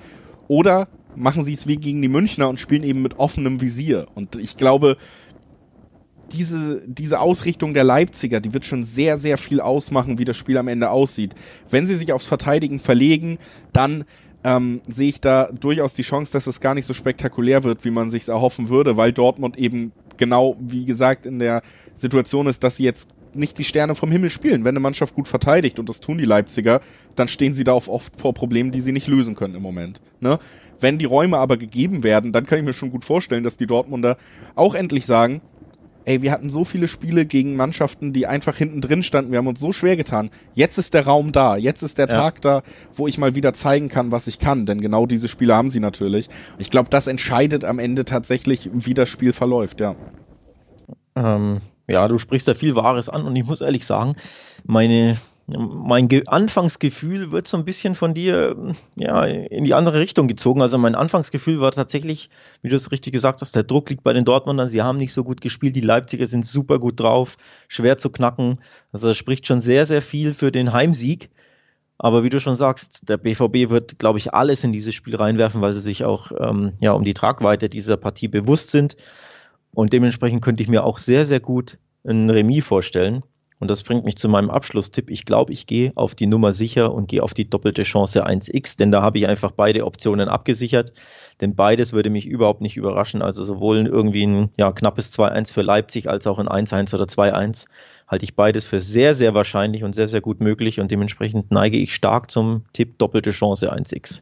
[0.47, 4.07] Oder machen sie es wie gegen die Münchner und spielen eben mit offenem Visier.
[4.15, 4.97] Und ich glaube,
[6.31, 10.57] diese, diese Ausrichtung der Leipziger, die wird schon sehr, sehr viel ausmachen, wie das Spiel
[10.57, 11.35] am Ende aussieht.
[11.69, 13.39] Wenn sie sich aufs Verteidigen verlegen,
[13.73, 14.05] dann
[14.43, 17.91] ähm, sehe ich da durchaus die Chance, dass es gar nicht so spektakulär wird, wie
[17.91, 21.61] man sich erhoffen würde, weil Dortmund eben genau, wie gesagt, in der
[21.93, 24.63] Situation ist, dass sie jetzt nicht die Sterne vom Himmel spielen.
[24.63, 26.81] Wenn eine Mannschaft gut verteidigt, und das tun die Leipziger,
[27.15, 30.01] dann stehen sie da oft vor Problemen, die sie nicht lösen können im Moment.
[30.19, 30.39] Ne?
[30.79, 33.67] Wenn die Räume aber gegeben werden, dann kann ich mir schon gut vorstellen, dass die
[33.67, 34.17] Dortmunder
[34.55, 35.41] auch endlich sagen,
[36.07, 39.31] ey, wir hatten so viele Spiele gegen Mannschaften, die einfach hinten drin standen.
[39.31, 40.29] Wir haben uns so schwer getan.
[40.53, 41.57] Jetzt ist der Raum da.
[41.57, 42.15] Jetzt ist der ja.
[42.15, 42.63] Tag da,
[42.93, 44.65] wo ich mal wieder zeigen kann, was ich kann.
[44.65, 46.29] Denn genau diese Spiele haben sie natürlich.
[46.59, 49.95] Ich glaube, das entscheidet am Ende tatsächlich, wie das Spiel verläuft, ja.
[51.17, 54.15] Ähm, ja, du sprichst da viel Wahres an und ich muss ehrlich sagen,
[54.65, 55.17] meine
[55.47, 60.61] mein Ge Anfangsgefühl wird so ein bisschen von dir ja, in die andere Richtung gezogen.
[60.61, 62.29] Also mein Anfangsgefühl war tatsächlich,
[62.61, 64.67] wie du es richtig gesagt hast, der Druck liegt bei den Dortmundern.
[64.67, 65.77] Sie haben nicht so gut gespielt.
[65.77, 67.37] Die Leipziger sind super gut drauf,
[67.69, 68.59] schwer zu knacken.
[68.91, 71.29] Also das spricht schon sehr, sehr viel für den Heimsieg.
[71.97, 75.61] Aber wie du schon sagst, der BVB wird, glaube ich, alles in dieses Spiel reinwerfen,
[75.61, 78.97] weil sie sich auch ähm, ja, um die Tragweite dieser Partie bewusst sind.
[79.73, 83.23] Und dementsprechend könnte ich mir auch sehr, sehr gut ein Remis vorstellen.
[83.59, 85.09] Und das bringt mich zu meinem Abschlusstipp.
[85.09, 88.77] Ich glaube, ich gehe auf die Nummer sicher und gehe auf die doppelte Chance 1x,
[88.77, 90.93] denn da habe ich einfach beide Optionen abgesichert.
[91.41, 93.23] Denn beides würde mich überhaupt nicht überraschen.
[93.23, 97.65] Also sowohl irgendwie ein ja, knappes 2-1 für Leipzig als auch ein 1-1 oder 2-1
[98.07, 100.79] halte ich beides für sehr, sehr wahrscheinlich und sehr, sehr gut möglich.
[100.79, 104.21] Und dementsprechend neige ich stark zum Tipp doppelte Chance 1x.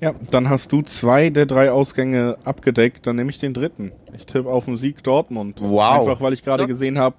[0.00, 3.06] Ja, dann hast du zwei der drei Ausgänge abgedeckt.
[3.06, 3.92] Dann nehme ich den dritten.
[4.14, 5.58] Ich tippe auf den Sieg Dortmund.
[5.60, 6.00] Wow.
[6.00, 7.16] Einfach weil ich gerade gesehen habe,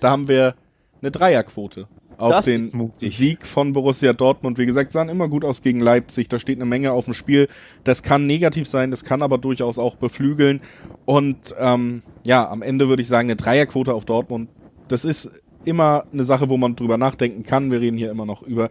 [0.00, 0.54] da haben wir
[1.00, 1.88] eine Dreierquote
[2.18, 4.58] auf das den Sieg von Borussia Dortmund.
[4.58, 6.28] Wie gesagt, sahen immer gut aus gegen Leipzig.
[6.28, 7.48] Da steht eine Menge auf dem Spiel.
[7.84, 10.60] Das kann negativ sein, das kann aber durchaus auch beflügeln.
[11.04, 14.50] Und ähm, ja, am Ende würde ich sagen, eine Dreierquote auf Dortmund.
[14.88, 15.30] Das ist
[15.64, 17.70] immer eine Sache, wo man drüber nachdenken kann.
[17.70, 18.70] Wir reden hier immer noch über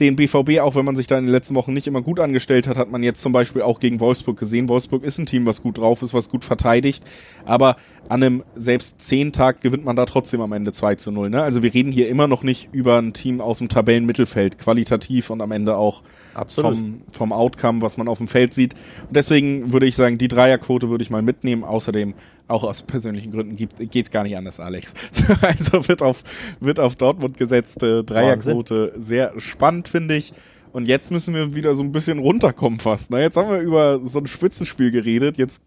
[0.00, 2.68] den BVB, auch wenn man sich da in den letzten Wochen nicht immer gut angestellt
[2.68, 4.68] hat, hat man jetzt zum Beispiel auch gegen Wolfsburg gesehen.
[4.68, 7.02] Wolfsburg ist ein Team, was gut drauf ist, was gut verteidigt,
[7.44, 7.76] aber
[8.08, 11.30] an einem selbst zehn Tag gewinnt man da trotzdem am Ende 2 zu 0.
[11.30, 11.42] Ne?
[11.42, 15.40] Also wir reden hier immer noch nicht über ein Team aus dem Tabellenmittelfeld, qualitativ und
[15.40, 16.02] am Ende auch
[16.48, 18.74] vom, vom Outcome, was man auf dem Feld sieht.
[19.08, 21.64] Und deswegen würde ich sagen, die Dreierquote würde ich mal mitnehmen.
[21.64, 22.14] Außerdem,
[22.48, 24.94] auch aus persönlichen Gründen, geht es gar nicht anders, Alex.
[25.42, 26.24] also wird auf,
[26.60, 27.82] wird auf Dortmund gesetzt.
[27.82, 30.32] Äh, Dreierquote sehr spannend finde ich.
[30.72, 33.10] Und jetzt müssen wir wieder so ein bisschen runterkommen fast.
[33.10, 33.22] Ne?
[33.22, 35.38] Jetzt haben wir über so ein Spitzenspiel geredet.
[35.38, 35.62] Jetzt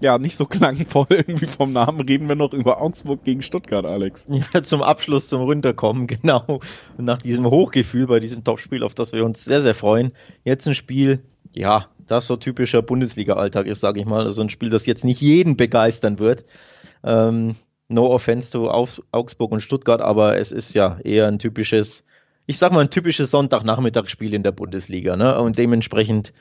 [0.00, 4.26] ja, nicht so klangvoll irgendwie vom Namen, reden wir noch über Augsburg gegen Stuttgart, Alex.
[4.28, 6.60] Ja, zum Abschluss, zum Runterkommen, genau.
[6.96, 10.12] Und nach diesem Hochgefühl bei diesem Topspiel, auf das wir uns sehr, sehr freuen.
[10.44, 11.22] Jetzt ein Spiel,
[11.54, 14.24] ja, das so typischer Bundesliga-Alltag ist, sage ich mal.
[14.24, 16.44] Also ein Spiel, das jetzt nicht jeden begeistern wird.
[17.04, 17.56] Ähm,
[17.88, 18.70] no offense to
[19.12, 22.04] Augsburg und Stuttgart, aber es ist ja eher ein typisches
[22.48, 25.16] ich sag mal, ein typisches Sonntagnachmittagsspiel in der Bundesliga.
[25.16, 25.38] Ne?
[25.38, 26.32] Und dementsprechend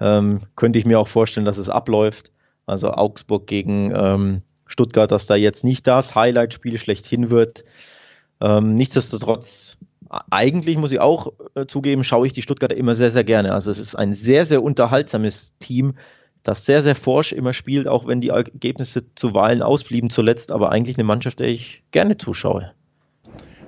[0.00, 2.32] ähm, könnte ich mir auch vorstellen, dass es abläuft.
[2.64, 7.64] Also Augsburg gegen ähm, Stuttgart, dass da jetzt nicht das Highlight-Spiel schlechthin wird.
[8.40, 9.76] Ähm, nichtsdestotrotz,
[10.30, 13.52] eigentlich muss ich auch äh, zugeben, schaue ich die Stuttgarter immer sehr, sehr gerne.
[13.52, 15.94] Also es ist ein sehr, sehr unterhaltsames Team,
[16.42, 20.96] das sehr, sehr forsch immer spielt, auch wenn die Ergebnisse zuweilen ausblieben zuletzt, aber eigentlich
[20.96, 22.72] eine Mannschaft, der ich gerne zuschaue.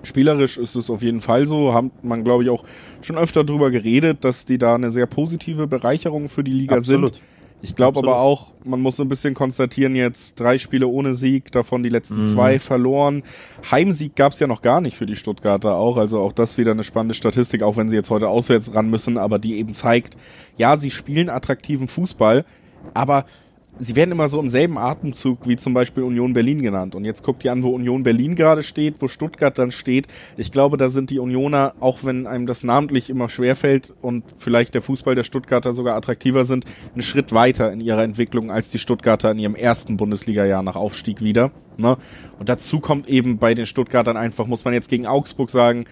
[0.02, 1.74] spielerisch ist es auf jeden Fall so.
[1.74, 2.64] Hat man, glaube ich, auch
[3.02, 7.14] schon öfter drüber geredet, dass die da eine sehr positive Bereicherung für die Liga Absolut.
[7.14, 7.24] sind.
[7.64, 11.52] Ich glaube aber auch, man muss so ein bisschen konstatieren, jetzt drei Spiele ohne Sieg,
[11.52, 12.32] davon die letzten mhm.
[12.32, 13.22] zwei verloren.
[13.70, 16.72] Heimsieg gab es ja noch gar nicht für die Stuttgarter auch, also auch das wieder
[16.72, 20.16] eine spannende Statistik, auch wenn sie jetzt heute auswärts ran müssen, aber die eben zeigt,
[20.56, 22.44] ja, sie spielen attraktiven Fußball,
[22.94, 23.26] aber
[23.82, 26.94] sie werden immer so im selben Atemzug wie zum Beispiel Union Berlin genannt.
[26.94, 30.06] Und jetzt guckt ihr an, wo Union Berlin gerade steht, wo Stuttgart dann steht.
[30.36, 34.74] Ich glaube, da sind die Unioner, auch wenn einem das namentlich immer schwerfällt und vielleicht
[34.74, 36.64] der Fußball der Stuttgarter sogar attraktiver sind,
[36.94, 41.20] einen Schritt weiter in ihrer Entwicklung als die Stuttgarter in ihrem ersten Bundesliga-Jahr nach Aufstieg
[41.20, 41.50] wieder.
[41.76, 41.96] Ne?
[42.38, 45.84] Und dazu kommt eben bei den Stuttgartern einfach, muss man jetzt gegen Augsburg sagen,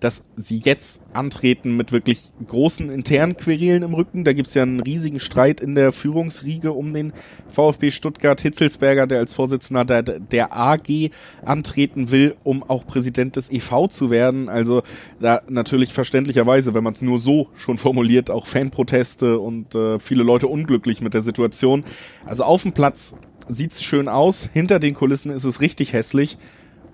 [0.00, 4.24] dass sie jetzt antreten mit wirklich großen internen Querelen im Rücken.
[4.24, 7.12] Da gibt's ja einen riesigen Streit in der Führungsriege um den
[7.48, 8.40] VfB Stuttgart.
[8.40, 11.10] Hitzelsberger, der als Vorsitzender der, der AG
[11.44, 14.48] antreten will, um auch Präsident des EV zu werden.
[14.48, 14.82] Also
[15.20, 20.22] da natürlich verständlicherweise, wenn man es nur so schon formuliert, auch Fanproteste und äh, viele
[20.22, 21.84] Leute unglücklich mit der Situation.
[22.24, 23.14] Also auf dem Platz
[23.48, 24.48] sieht's schön aus.
[24.52, 26.38] Hinter den Kulissen ist es richtig hässlich.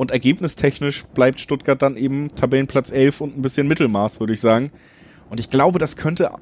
[0.03, 4.73] Und ergebnistechnisch bleibt Stuttgart dann eben Tabellenplatz 11 und ein bisschen Mittelmaß, würde ich sagen.
[5.31, 6.33] Und ich glaube, das könnte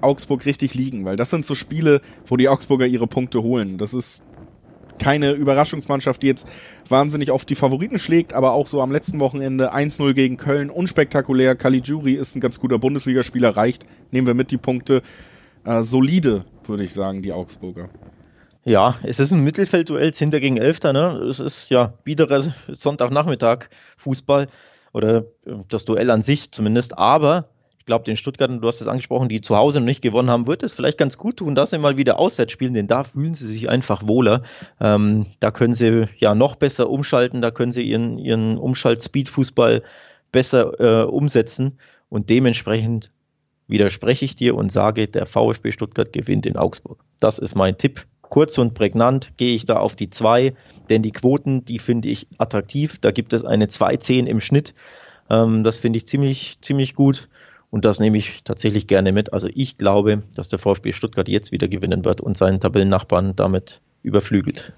[0.00, 3.76] Augsburg richtig liegen, weil das sind so Spiele, wo die Augsburger ihre Punkte holen.
[3.76, 4.22] Das ist
[5.00, 6.46] keine Überraschungsmannschaft, die jetzt
[6.88, 11.56] wahnsinnig auf die Favoriten schlägt, aber auch so am letzten Wochenende 1-0 gegen Köln, unspektakulär.
[11.56, 13.84] Caligiuri ist ein ganz guter Bundesligaspieler, reicht.
[14.12, 15.02] Nehmen wir mit die Punkte.
[15.64, 17.88] Äh, solide, würde ich sagen, die Augsburger.
[18.68, 20.30] Ja, es ist ein Mittelfeldduell, 10.
[20.30, 20.82] gegen 11.
[20.92, 21.24] Ne?
[21.26, 24.48] Es ist ja biederer Sonntagnachmittag Fußball
[24.92, 26.98] oder äh, das Duell an sich zumindest.
[26.98, 27.48] Aber
[27.78, 30.46] ich glaube, den Stuttgartern, du hast es angesprochen, die zu Hause noch nicht gewonnen haben,
[30.46, 33.34] wird es vielleicht ganz gut tun, dass sie mal wieder auswärts spielen, denn da fühlen
[33.34, 34.42] sie sich einfach wohler.
[34.82, 39.82] Ähm, da können sie ja noch besser umschalten, da können sie ihren, ihren Umschalt-Speed-Fußball
[40.30, 41.78] besser äh, umsetzen
[42.10, 43.10] und dementsprechend
[43.66, 47.02] widerspreche ich dir und sage, der VfB Stuttgart gewinnt in Augsburg.
[47.18, 50.54] Das ist mein Tipp kurz und prägnant gehe ich da auf die 2,
[50.88, 52.98] denn die Quoten, die finde ich attraktiv.
[53.00, 54.74] Da gibt es eine 2,10 im Schnitt.
[55.30, 57.28] Ähm, das finde ich ziemlich, ziemlich gut
[57.70, 59.32] und das nehme ich tatsächlich gerne mit.
[59.32, 63.80] Also ich glaube, dass der VfB Stuttgart jetzt wieder gewinnen wird und seinen Tabellennachbarn damit
[64.02, 64.72] überflügelt.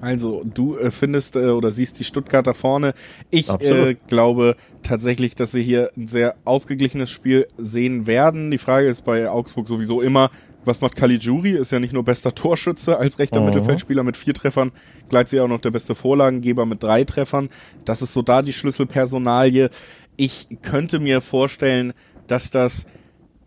[0.00, 2.94] Also du äh, findest äh, oder siehst die Stuttgarter vorne.
[3.30, 8.50] Ich äh, glaube tatsächlich, dass wir hier ein sehr ausgeglichenes Spiel sehen werden.
[8.50, 10.30] Die Frage ist bei Augsburg sowieso immer,
[10.64, 11.50] was macht Caligiuri?
[11.50, 13.46] Ist ja nicht nur bester Torschütze als rechter mhm.
[13.46, 14.72] Mittelfeldspieler mit vier Treffern,
[15.08, 17.48] gleichzeitig auch noch der beste Vorlagengeber mit drei Treffern.
[17.84, 19.70] Das ist so da die Schlüsselpersonalie.
[20.16, 21.92] Ich könnte mir vorstellen,
[22.26, 22.86] dass das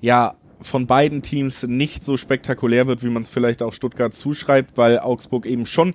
[0.02, 4.78] ja von beiden Teams nicht so spektakulär wird, wie man es vielleicht auch Stuttgart zuschreibt,
[4.78, 5.94] weil Augsburg eben schon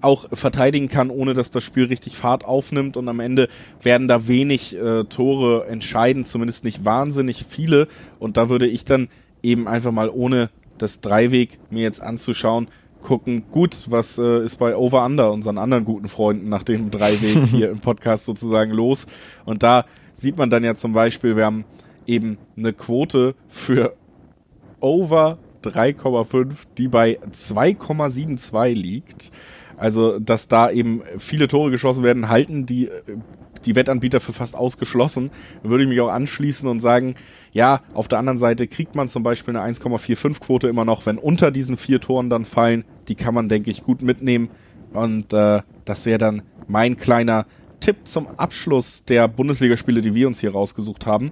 [0.00, 3.48] auch verteidigen kann, ohne dass das Spiel richtig Fahrt aufnimmt und am Ende
[3.80, 9.08] werden da wenig äh, Tore entscheiden, zumindest nicht wahnsinnig viele und da würde ich dann
[9.42, 10.50] eben einfach mal ohne
[10.82, 12.68] das Dreiweg mir jetzt anzuschauen,
[13.02, 17.44] gucken, gut, was äh, ist bei Over Under, unseren anderen guten Freunden, nach dem Dreiweg
[17.50, 19.06] hier im Podcast sozusagen los.
[19.44, 21.64] Und da sieht man dann ja zum Beispiel, wir haben
[22.06, 23.96] eben eine Quote für
[24.80, 29.30] Over 3,5, die bei 2,72 liegt.
[29.76, 32.88] Also, dass da eben viele Tore geschossen werden, halten die
[33.64, 35.30] die Wettanbieter für fast ausgeschlossen.
[35.62, 37.14] Würde ich mich auch anschließen und sagen,
[37.52, 41.18] ja, auf der anderen Seite kriegt man zum Beispiel eine 1,45 Quote immer noch, wenn
[41.18, 42.84] unter diesen vier Toren dann fallen.
[43.08, 44.48] Die kann man, denke ich, gut mitnehmen.
[44.94, 47.46] Und äh, das wäre dann mein kleiner
[47.80, 51.30] Tipp zum Abschluss der Bundesligaspiele, die wir uns hier rausgesucht haben.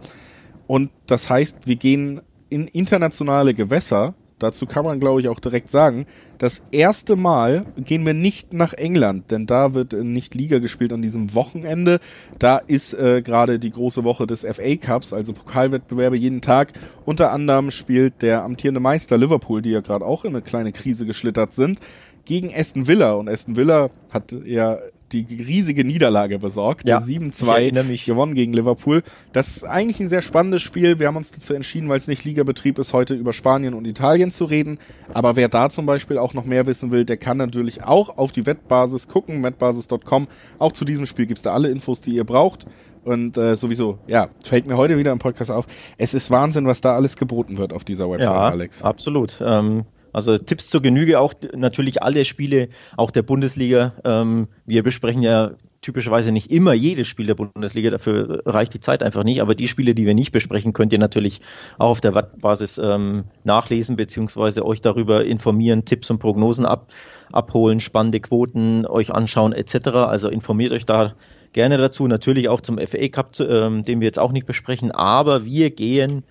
[0.66, 5.70] Und das heißt, wir gehen in internationale Gewässer dazu kann man, glaube ich, auch direkt
[5.70, 6.07] sagen,
[6.38, 11.03] das erste Mal gehen wir nicht nach England, denn da wird nicht Liga gespielt an
[11.03, 12.01] diesem Wochenende.
[12.38, 16.72] Da ist äh, gerade die große Woche des FA Cups, also Pokalwettbewerbe jeden Tag.
[17.05, 21.07] Unter anderem spielt der amtierende Meister Liverpool, die ja gerade auch in eine kleine Krise
[21.07, 21.80] geschlittert sind,
[22.24, 23.12] gegen Aston Villa.
[23.14, 24.78] Und Aston Villa hat ja
[25.13, 26.89] die riesige Niederlage besorgt.
[26.89, 29.03] Ja, 7-2 gewonnen gegen Liverpool.
[29.33, 30.99] Das ist eigentlich ein sehr spannendes Spiel.
[30.99, 34.31] Wir haben uns dazu entschieden, weil es nicht Ligabetrieb ist, heute über Spanien und Italien
[34.31, 34.79] zu reden.
[35.13, 38.33] Aber wer da zum Beispiel auch noch mehr wissen will, der kann natürlich auch auf
[38.33, 40.29] die Wettbasis gucken, wettbasis.com.
[40.59, 42.67] Auch zu diesem Spiel gibt's da alle Infos, die ihr braucht.
[43.03, 45.67] Und äh, sowieso, ja, fällt mir heute wieder im Podcast auf.
[45.97, 48.83] Es ist Wahnsinn, was da alles geboten wird auf dieser Website, ja, Alex.
[48.83, 49.41] Absolut.
[49.43, 53.93] Ähm also Tipps zur Genüge, auch natürlich alle Spiele, auch der Bundesliga.
[54.05, 55.53] Ähm, wir besprechen ja
[55.83, 59.41] typischerweise nicht immer jedes Spiel der Bundesliga, dafür reicht die Zeit einfach nicht.
[59.41, 61.41] Aber die Spiele, die wir nicht besprechen, könnt ihr natürlich
[61.79, 66.93] auch auf der Wattbasis ähm, nachlesen, beziehungsweise euch darüber informieren, Tipps und Prognosen ab,
[67.33, 69.89] abholen, spannende Quoten euch anschauen, etc.
[69.89, 71.15] Also informiert euch da
[71.53, 72.07] gerne dazu.
[72.07, 74.91] Natürlich auch zum FA Cup, ähm, den wir jetzt auch nicht besprechen.
[74.91, 76.25] Aber wir gehen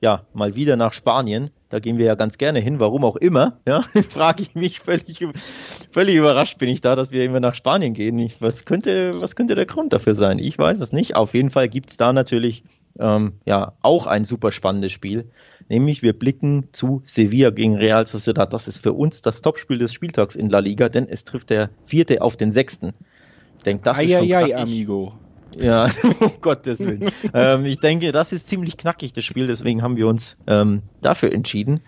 [0.00, 1.50] ja mal wieder nach Spanien.
[1.70, 3.60] Da gehen wir ja ganz gerne hin, warum auch immer.
[3.66, 5.24] Ja, frage ich mich völlig,
[5.90, 8.30] völlig überrascht bin ich da, dass wir immer nach Spanien gehen.
[8.40, 10.40] Was könnte, was könnte der Grund dafür sein?
[10.40, 11.14] Ich weiß es nicht.
[11.14, 12.64] Auf jeden Fall gibt es da natürlich
[12.98, 15.30] ähm, ja auch ein super spannendes Spiel.
[15.68, 18.52] Nämlich wir blicken zu Sevilla gegen Real Sociedad.
[18.52, 21.70] Das ist für uns das Topspiel des Spieltags in La Liga, denn es trifft der
[21.84, 22.92] vierte auf den sechsten.
[23.58, 25.12] Ich denke, das Eieiei, ist schon amigo.
[25.58, 25.86] Ja,
[26.20, 27.10] um Gottes Willen.
[27.34, 31.32] ähm, ich denke, das ist ziemlich knackig, das Spiel, deswegen haben wir uns ähm, dafür
[31.32, 31.80] entschieden.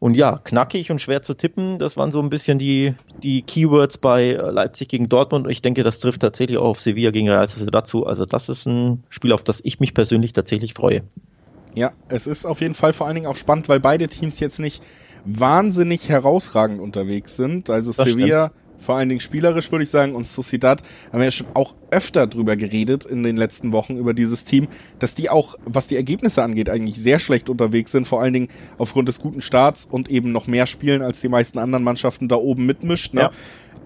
[0.00, 3.98] Und ja, knackig und schwer zu tippen, das waren so ein bisschen die, die Keywords
[3.98, 5.46] bei Leipzig gegen Dortmund.
[5.46, 8.06] Und ich denke, das trifft tatsächlich auch auf Sevilla gegen Real Sociedad dazu.
[8.06, 11.02] Also das ist ein Spiel, auf das ich mich persönlich tatsächlich freue.
[11.74, 14.60] Ja, es ist auf jeden Fall vor allen Dingen auch spannend, weil beide Teams jetzt
[14.60, 14.84] nicht
[15.24, 17.68] wahnsinnig herausragend unterwegs sind.
[17.68, 21.26] Also das Sevilla stimmt vor allen Dingen spielerisch würde ich sagen, und Sociedad haben wir
[21.26, 24.68] ja schon auch öfter drüber geredet in den letzten Wochen über dieses Team,
[24.98, 28.48] dass die auch, was die Ergebnisse angeht, eigentlich sehr schlecht unterwegs sind, vor allen Dingen
[28.76, 32.36] aufgrund des guten Starts und eben noch mehr spielen, als die meisten anderen Mannschaften da
[32.36, 33.14] oben mitmischt.
[33.14, 33.22] Ne?
[33.22, 33.30] Ja.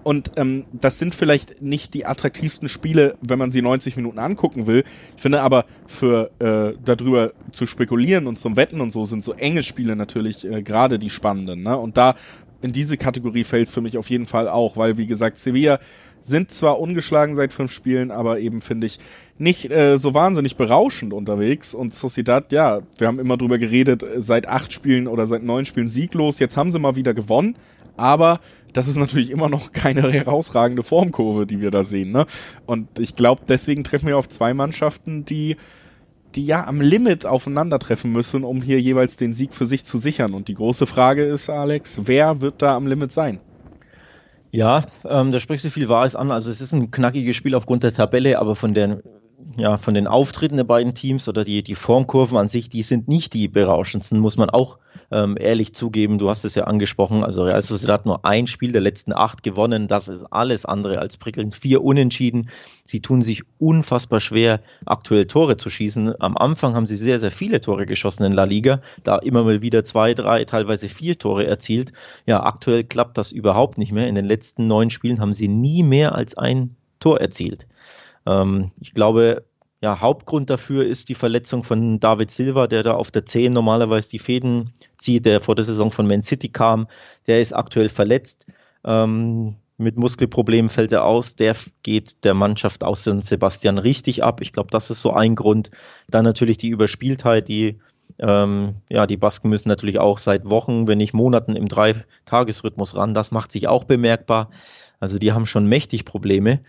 [0.03, 4.67] Und ähm, das sind vielleicht nicht die attraktivsten Spiele, wenn man sie 90 Minuten angucken
[4.67, 4.83] will.
[5.15, 9.33] Ich finde aber für äh, darüber zu spekulieren und zum Wetten und so sind so
[9.33, 11.63] enge Spiele natürlich äh, gerade die spannenden.
[11.63, 11.77] Ne?
[11.77, 12.15] Und da
[12.63, 15.79] in diese Kategorie fällt es für mich auf jeden Fall auch, weil wie gesagt, Sevilla
[16.21, 18.99] sind zwar ungeschlagen seit fünf Spielen, aber eben finde ich
[19.37, 21.73] nicht äh, so wahnsinnig berauschend unterwegs.
[21.73, 25.89] Und Sociedad, ja, wir haben immer drüber geredet, seit acht Spielen oder seit neun Spielen
[25.89, 26.39] sieglos.
[26.39, 27.57] Jetzt haben sie mal wieder gewonnen,
[27.97, 28.39] aber
[28.71, 32.11] das ist natürlich immer noch keine herausragende Formkurve, die wir da sehen.
[32.11, 32.25] Ne?
[32.65, 35.57] Und ich glaube, deswegen treffen wir auf zwei Mannschaften, die
[36.35, 40.33] die ja am Limit aufeinandertreffen müssen, um hier jeweils den Sieg für sich zu sichern.
[40.33, 43.39] Und die große Frage ist, Alex, wer wird da am Limit sein?
[44.51, 46.31] Ja, ähm, da sprichst du viel Wahres an.
[46.31, 49.01] Also es ist ein knackiges Spiel aufgrund der Tabelle, aber von der
[49.57, 53.07] ja, von den Auftritten der beiden Teams oder die, die Formkurven an sich, die sind
[53.07, 54.77] nicht die berauschendsten, muss man auch
[55.11, 56.17] ähm, ehrlich zugeben.
[56.17, 57.23] Du hast es ja angesprochen.
[57.23, 59.87] Also Real Sociedad hat nur ein Spiel der letzten acht gewonnen.
[59.87, 61.53] Das ist alles andere als prickelnd.
[61.55, 62.49] Vier Unentschieden.
[62.83, 66.19] Sie tun sich unfassbar schwer, aktuell Tore zu schießen.
[66.19, 68.81] Am Anfang haben sie sehr, sehr viele Tore geschossen in La Liga.
[69.03, 71.93] Da immer mal wieder zwei, drei, teilweise vier Tore erzielt.
[72.25, 74.07] Ja, aktuell klappt das überhaupt nicht mehr.
[74.07, 77.67] In den letzten neun Spielen haben sie nie mehr als ein Tor erzielt.
[78.25, 79.45] Ähm, ich glaube,
[79.81, 84.09] ja, Hauptgrund dafür ist die Verletzung von David Silva, der da auf der 10 normalerweise
[84.09, 86.87] die Fäden zieht, der vor der Saison von Man City kam.
[87.27, 88.45] Der ist aktuell verletzt.
[88.85, 91.35] Ähm, mit Muskelproblemen fällt er aus.
[91.35, 94.39] Der geht der Mannschaft aus San Sebastian richtig ab.
[94.41, 95.69] Ich glaube, das ist so ein Grund.
[96.07, 97.79] Dann natürlich die Überspieltheit, die
[98.19, 103.13] ähm, ja, die Basken müssen natürlich auch seit Wochen, wenn nicht Monaten im Drei-Tages-Rhythmus ran.
[103.13, 104.49] Das macht sich auch bemerkbar.
[104.99, 106.61] Also die haben schon mächtig Probleme.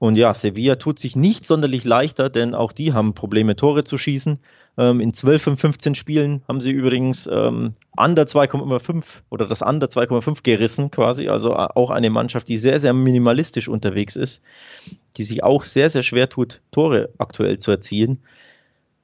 [0.00, 3.98] Und ja, Sevilla tut sich nicht sonderlich leichter, denn auch die haben Probleme, Tore zu
[3.98, 4.38] schießen.
[4.78, 9.88] Ähm, in 12 von 15 Spielen haben sie übrigens ähm, under 2,5 oder das under
[9.88, 11.28] 2,5 gerissen quasi.
[11.28, 14.42] Also äh, auch eine Mannschaft, die sehr, sehr minimalistisch unterwegs ist,
[15.18, 18.22] die sich auch sehr, sehr schwer tut, Tore aktuell zu erzielen.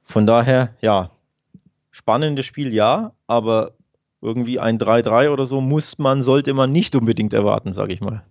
[0.03, 1.11] Von daher, ja,
[1.91, 3.73] spannendes Spiel, ja, aber
[4.19, 8.23] irgendwie ein 3-3 oder so muss man, sollte man nicht unbedingt erwarten, sage ich mal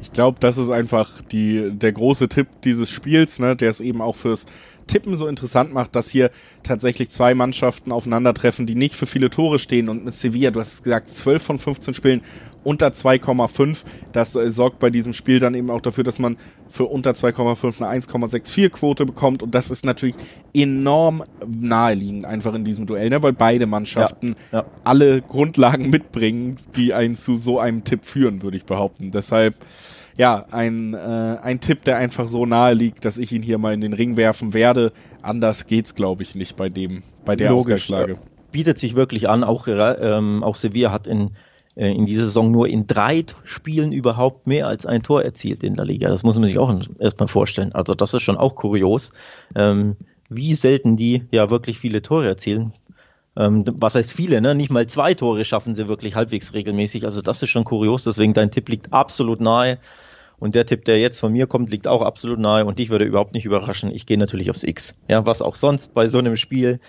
[0.00, 4.00] ich glaube, das ist einfach die, der große Tipp dieses Spiels, ne, der es eben
[4.00, 4.46] auch fürs
[4.86, 6.30] Tippen so interessant macht, dass hier
[6.62, 9.88] tatsächlich zwei Mannschaften aufeinandertreffen, die nicht für viele Tore stehen.
[9.88, 12.22] Und mit Sevilla, du hast es gesagt, 12 von 15 Spielen
[12.66, 13.84] unter 2,5.
[14.12, 16.36] Das äh, sorgt bei diesem Spiel dann eben auch dafür, dass man
[16.68, 19.42] für unter 2,5 eine 1,64 Quote bekommt.
[19.42, 20.16] Und das ist natürlich
[20.52, 23.22] enorm naheliegend einfach in diesem Duell, ne?
[23.22, 24.64] weil beide Mannschaften ja, ja.
[24.82, 29.12] alle Grundlagen mitbringen, die einen zu so einem Tipp führen, würde ich behaupten.
[29.12, 29.54] Deshalb
[30.18, 30.96] ja, ein, äh,
[31.42, 34.16] ein Tipp, der einfach so nahe liegt, dass ich ihn hier mal in den Ring
[34.16, 34.92] werfen werde.
[35.22, 38.12] Anders geht's, glaube ich, nicht bei dem, bei der Logisch, Ausgangslage.
[38.14, 38.18] Ja.
[38.50, 39.44] Bietet sich wirklich an.
[39.44, 41.30] Auch, ähm, auch Sevilla hat in, äh,
[41.76, 45.84] in dieser Saison nur in drei Spielen überhaupt mehr als ein Tor erzielt in der
[45.84, 46.08] Liga.
[46.08, 47.72] Das muss man sich auch erstmal vorstellen.
[47.72, 49.12] Also das ist schon auch kurios,
[49.54, 49.96] ähm,
[50.30, 52.72] wie selten die ja wirklich viele Tore erzielen.
[53.36, 54.54] Ähm, was heißt viele, ne?
[54.54, 57.04] Nicht mal zwei Tore schaffen sie wirklich halbwegs regelmäßig.
[57.04, 58.04] Also das ist schon kurios.
[58.04, 59.78] Deswegen dein Tipp liegt absolut nahe.
[60.38, 63.04] Und der Tipp, der jetzt von mir kommt, liegt auch absolut nahe und dich würde
[63.04, 63.90] überhaupt nicht überraschen.
[63.90, 64.98] Ich gehe natürlich aufs X.
[65.08, 66.80] Ja, was auch sonst bei so einem Spiel.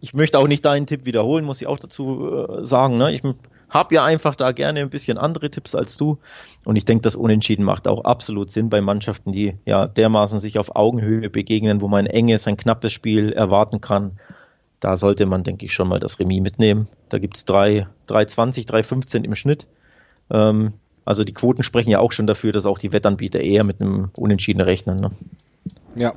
[0.00, 2.98] Ich möchte auch nicht deinen Tipp wiederholen, muss ich auch dazu äh, sagen.
[2.98, 3.12] Ne?
[3.12, 3.22] Ich
[3.68, 6.18] habe ja einfach da gerne ein bisschen andere Tipps als du.
[6.64, 10.58] Und ich denke, das Unentschieden macht auch absolut Sinn bei Mannschaften, die ja dermaßen sich
[10.58, 14.18] auf Augenhöhe begegnen, wo man ein enges, ein knappes Spiel erwarten kann.
[14.80, 16.86] Da sollte man, denke ich, schon mal das Remis mitnehmen.
[17.08, 19.66] Da gibt es 3,20, 3,15 im Schnitt.
[20.30, 20.74] Ähm,
[21.06, 24.10] Also die Quoten sprechen ja auch schon dafür, dass auch die Wettanbieter eher mit einem
[24.16, 24.98] Unentschieden rechnen.
[24.98, 25.10] Ne?
[25.96, 26.14] Ja,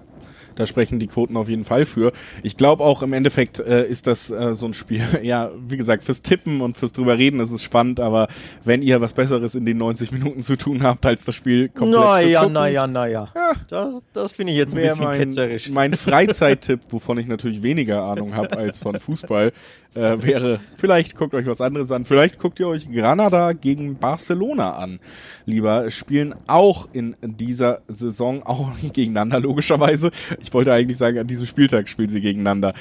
[0.56, 2.12] da sprechen die Quoten auf jeden Fall für.
[2.44, 6.04] Ich glaube auch im Endeffekt äh, ist das äh, so ein Spiel, ja, wie gesagt,
[6.04, 8.28] fürs Tippen und fürs drüber reden ist es spannend, aber
[8.64, 12.02] wenn ihr was Besseres in den 90 Minuten zu tun habt, als das Spiel komplett
[12.02, 12.50] naja, zu.
[12.50, 13.56] Naja, naja, naja.
[13.70, 15.70] Das, das finde ich jetzt ein bisschen mein, ketzerisch.
[15.70, 19.52] Mein Freizeittipp, wovon ich natürlich weniger Ahnung habe als von Fußball,
[19.96, 24.74] äh, wäre, vielleicht guckt euch was anderes an, vielleicht guckt ihr euch Granada gegen Barcelona
[24.74, 25.00] an.
[25.46, 30.12] Lieber, spielen auch in dieser Saison, auch nicht gegeneinander logischerweise.
[30.42, 32.74] Ich wollte eigentlich sagen, an diesem Spieltag spielen sie gegeneinander.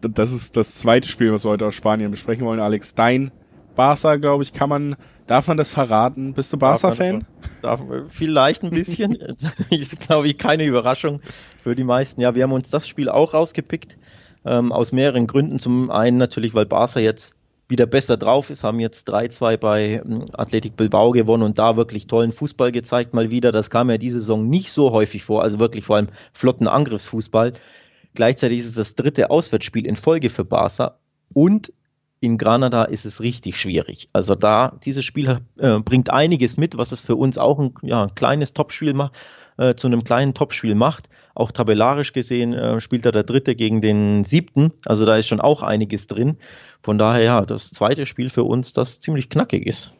[0.00, 2.60] Das ist das zweite Spiel, was wir heute aus Spanien besprechen wollen.
[2.60, 3.30] Alex, dein
[3.74, 4.96] Barca, glaube ich, kann man,
[5.26, 6.34] darf man das verraten?
[6.34, 7.24] Bist du Barca-Fan?
[8.08, 9.14] Vielleicht ein bisschen.
[9.70, 11.20] ist, glaube ich, keine Überraschung
[11.62, 12.20] für die meisten.
[12.20, 13.96] Ja, wir haben uns das Spiel auch rausgepickt
[14.44, 15.58] ähm, aus mehreren Gründen.
[15.58, 17.36] Zum einen natürlich, weil Barca jetzt
[17.68, 22.06] wieder besser drauf ist, haben jetzt 3-2 bei ähm, Athletic Bilbao gewonnen und da wirklich
[22.06, 23.52] tollen Fußball gezeigt mal wieder.
[23.52, 27.54] Das kam ja diese Saison nicht so häufig vor, also wirklich vor allem flotten Angriffsfußball.
[28.14, 30.98] Gleichzeitig ist es das dritte Auswärtsspiel in Folge für Barca
[31.32, 31.72] und
[32.20, 34.08] in Granada ist es richtig schwierig.
[34.12, 38.04] Also da, dieses Spiel äh, bringt einiges mit, was es für uns auch ein, ja,
[38.04, 39.14] ein kleines Topspiel macht,
[39.56, 41.08] äh, zu einem kleinen Topspiel macht.
[41.34, 44.72] Auch tabellarisch gesehen äh, spielt er der Dritte gegen den Siebten.
[44.86, 46.36] Also da ist schon auch einiges drin.
[46.82, 49.92] Von daher ja, das zweite Spiel für uns, das ziemlich knackig ist.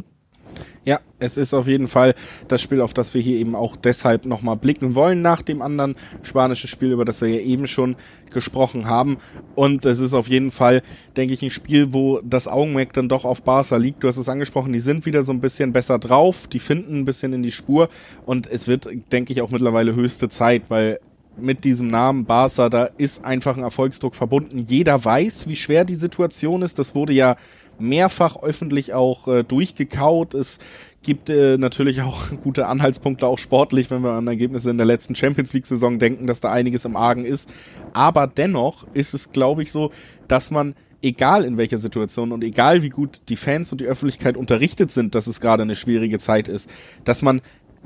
[0.85, 2.15] Ja, es ist auf jeden Fall
[2.49, 5.95] das Spiel, auf das wir hier eben auch deshalb nochmal blicken wollen, nach dem anderen
[6.23, 7.95] spanischen Spiel, über das wir ja eben schon
[8.31, 9.19] gesprochen haben.
[9.55, 10.83] Und es ist auf jeden Fall,
[11.17, 14.03] denke ich, ein Spiel, wo das Augenmerk dann doch auf Barca liegt.
[14.03, 17.05] Du hast es angesprochen, die sind wieder so ein bisschen besser drauf, die finden ein
[17.05, 17.89] bisschen in die Spur
[18.27, 20.99] und es wird, denke ich, auch mittlerweile höchste Zeit, weil
[21.37, 24.59] mit diesem Namen Barca, da ist einfach ein Erfolgsdruck verbunden.
[24.59, 26.79] Jeder weiß, wie schwer die Situation ist.
[26.79, 27.37] Das wurde ja
[27.79, 30.35] mehrfach öffentlich auch äh, durchgekaut.
[30.35, 30.59] Es
[31.03, 35.15] gibt äh, natürlich auch gute Anhaltspunkte, auch sportlich, wenn wir an Ergebnisse in der letzten
[35.15, 37.51] Champions League-Saison denken, dass da einiges im Argen ist.
[37.93, 39.91] Aber dennoch ist es, glaube ich, so,
[40.29, 44.37] dass man egal in welcher Situation und egal wie gut die Fans und die Öffentlichkeit
[44.37, 46.71] unterrichtet sind, dass es gerade eine schwierige Zeit ist,
[47.05, 47.41] dass man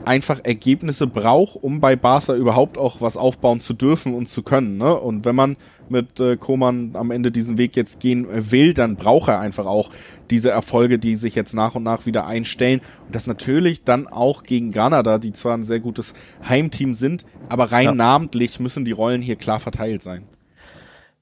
[0.04, 4.78] einfach Ergebnisse braucht, um bei Barca überhaupt auch was aufbauen zu dürfen und zu können.
[4.78, 4.94] Ne?
[4.94, 5.56] Und wenn man
[5.88, 9.90] mit äh, Koman am Ende diesen Weg jetzt gehen will, dann braucht er einfach auch
[10.30, 12.80] diese Erfolge, die sich jetzt nach und nach wieder einstellen.
[13.06, 16.14] Und das natürlich dann auch gegen Granada, die zwar ein sehr gutes
[16.46, 17.94] Heimteam sind, aber rein ja.
[17.94, 20.24] namentlich müssen die Rollen hier klar verteilt sein.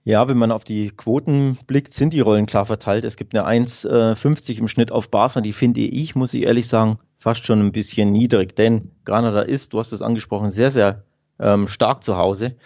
[0.06, 3.04] Ja, wenn man auf die Quoten blickt, sind die Rollen klar verteilt.
[3.04, 6.98] Es gibt eine 1,50 im Schnitt auf Barca, die finde ich, muss ich ehrlich sagen,
[7.16, 8.54] fast schon ein bisschen niedrig.
[8.54, 11.04] Denn Granada ist, du hast es angesprochen, sehr, sehr
[11.38, 12.56] ähm, stark zu Hause.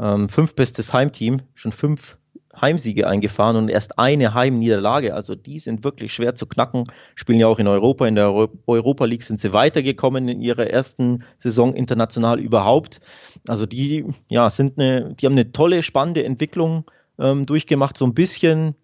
[0.00, 2.18] Ähm, fünf bestes Heimteam, schon fünf
[2.60, 5.14] Heimsiege eingefahren und erst eine Heimniederlage.
[5.14, 6.84] Also die sind wirklich schwer zu knacken.
[7.14, 8.06] Spielen ja auch in Europa.
[8.06, 8.32] In der
[8.66, 13.00] Europa League sind sie weitergekommen in ihrer ersten Saison international überhaupt.
[13.48, 16.84] Also die, ja, sind eine, die haben eine tolle, spannende Entwicklung
[17.18, 17.96] ähm, durchgemacht.
[17.96, 18.74] So ein bisschen,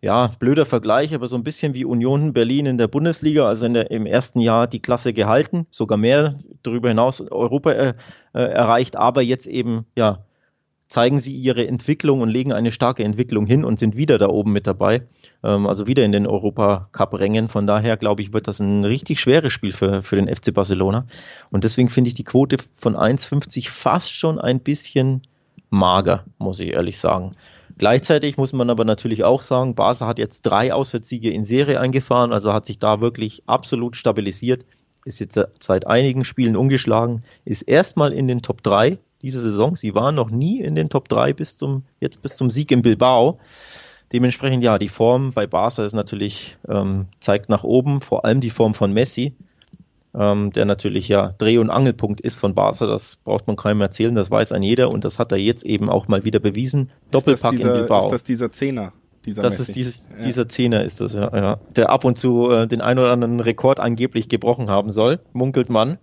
[0.00, 3.74] ja, blöder Vergleich, aber so ein bisschen wie Union Berlin in der Bundesliga, also in
[3.74, 7.94] der, im ersten Jahr die Klasse gehalten, sogar mehr darüber hinaus Europa äh,
[8.32, 10.24] äh, erreicht, aber jetzt eben, ja,
[10.90, 14.52] zeigen sie ihre Entwicklung und legen eine starke Entwicklung hin und sind wieder da oben
[14.52, 15.02] mit dabei.
[15.42, 17.48] Ähm, also wieder in den Europacup-Rängen.
[17.48, 21.06] Von daher, glaube ich, wird das ein richtig schweres Spiel für, für den FC Barcelona.
[21.50, 25.22] Und deswegen finde ich die Quote von 1,50 fast schon ein bisschen
[25.70, 27.36] mager, muss ich ehrlich sagen.
[27.78, 32.32] Gleichzeitig muss man aber natürlich auch sagen, Barca hat jetzt drei Auswärtssiege in Serie eingefahren,
[32.32, 34.66] also hat sich da wirklich absolut stabilisiert,
[35.04, 39.76] ist jetzt seit einigen Spielen ungeschlagen, ist erstmal in den Top 3 diese Saison.
[39.76, 42.82] Sie waren noch nie in den Top 3 bis zum, jetzt bis zum Sieg in
[42.82, 43.38] Bilbao.
[44.12, 48.50] Dementsprechend, ja, die Form bei Barca ist natürlich, ähm, zeigt nach oben, vor allem die
[48.50, 49.34] Form von Messi,
[50.14, 52.86] ähm, der natürlich ja Dreh- und Angelpunkt ist von Barca.
[52.86, 55.88] Das braucht man keinem erzählen, das weiß ein jeder und das hat er jetzt eben
[55.88, 56.90] auch mal wieder bewiesen.
[57.12, 58.06] Doppelpack dieser, in Bilbao.
[58.06, 58.92] Ist das dieser Zehner?
[59.24, 59.70] Dieser das Messi.
[59.70, 60.24] ist dieses, ja.
[60.24, 61.60] dieser Zehner ist das, ja, ja.
[61.76, 65.68] Der ab und zu äh, den ein oder anderen Rekord angeblich gebrochen haben soll, munkelt
[65.68, 65.98] man.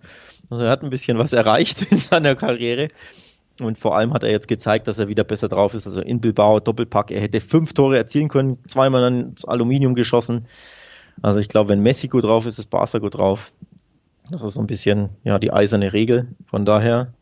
[0.50, 2.88] Also er hat ein bisschen was erreicht in seiner Karriere.
[3.60, 5.86] Und vor allem hat er jetzt gezeigt, dass er wieder besser drauf ist.
[5.86, 7.10] Also in Bilbao, Doppelpack.
[7.10, 10.46] Er hätte fünf Tore erzielen können, zweimal ins Aluminium geschossen.
[11.22, 13.52] Also ich glaube, wenn Messi gut drauf ist, ist Barca gut drauf.
[14.30, 16.28] Das ist so ein bisschen ja die eiserne Regel.
[16.46, 17.12] Von daher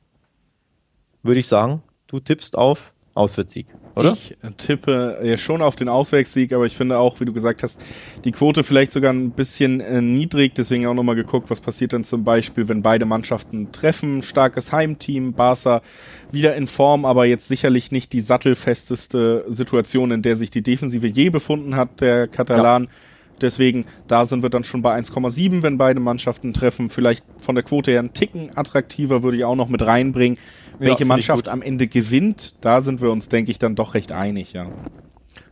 [1.23, 4.13] würde ich sagen, du tippst auf Auswärtssieg, oder?
[4.13, 7.81] Ich tippe ja schon auf den Auswärtssieg, aber ich finde auch, wie du gesagt hast,
[8.25, 10.55] die Quote vielleicht sogar ein bisschen äh, niedrig.
[10.55, 14.23] Deswegen auch nochmal geguckt, was passiert dann zum Beispiel, wenn beide Mannschaften treffen.
[14.23, 15.81] Starkes Heimteam, Barca
[16.31, 21.07] wieder in Form, aber jetzt sicherlich nicht die sattelfesteste Situation, in der sich die Defensive
[21.07, 22.85] je befunden hat, der Katalan.
[22.85, 22.91] Ja
[23.41, 26.89] Deswegen, da sind wir dann schon bei 1,7, wenn beide Mannschaften treffen.
[26.89, 30.39] Vielleicht von der Quote her einen Ticken attraktiver würde ich auch noch mit reinbringen.
[30.79, 34.13] Welche ja, Mannschaft am Ende gewinnt, da sind wir uns, denke ich, dann doch recht
[34.13, 34.67] einig, ja.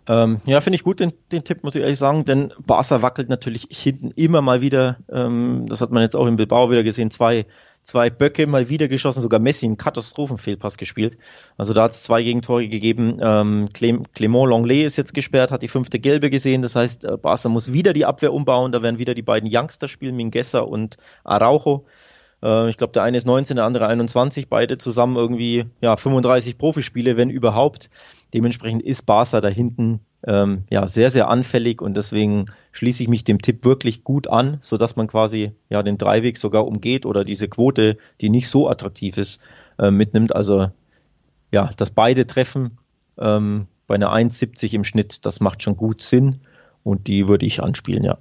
[0.07, 3.31] Ähm, ja, finde ich gut, den, den Tipp, muss ich ehrlich sagen, denn Barca wackelt
[3.31, 4.99] natürlich hinten immer mal wieder.
[5.11, 7.11] Ähm, das hat man jetzt auch in Bilbao wieder gesehen.
[7.11, 7.47] Zwei,
[7.83, 11.16] zwei Böcke mal wieder geschossen, sogar Messi einen Katastrophenfehlpass gespielt.
[11.57, 13.18] Also da hat es zwei Gegentore gegeben.
[13.22, 16.61] Ähm, Clément Longley ist jetzt gesperrt, hat die fünfte Gelbe gesehen.
[16.61, 18.72] Das heißt, äh, Barca muss wieder die Abwehr umbauen.
[18.72, 21.87] Da werden wieder die beiden Youngster spielen, Mingueza und Araujo.
[22.45, 26.59] Äh, ich glaube, der eine ist 19, der andere 21, beide zusammen irgendwie ja 35
[26.59, 27.90] Profispiele, wenn überhaupt.
[28.34, 33.24] Dementsprechend ist Barca da hinten ähm, ja sehr, sehr anfällig und deswegen schließe ich mich
[33.24, 37.49] dem Tipp wirklich gut an, sodass man quasi ja den Dreiweg sogar umgeht oder diese
[37.49, 39.40] Quote, die nicht so attraktiv ist,
[39.78, 40.34] äh, mitnimmt.
[40.34, 40.68] Also
[41.53, 42.78] ja, dass beide treffen
[43.18, 46.40] ähm, bei einer 1,70 im Schnitt, das macht schon gut Sinn
[46.82, 48.18] und die würde ich anspielen, ja.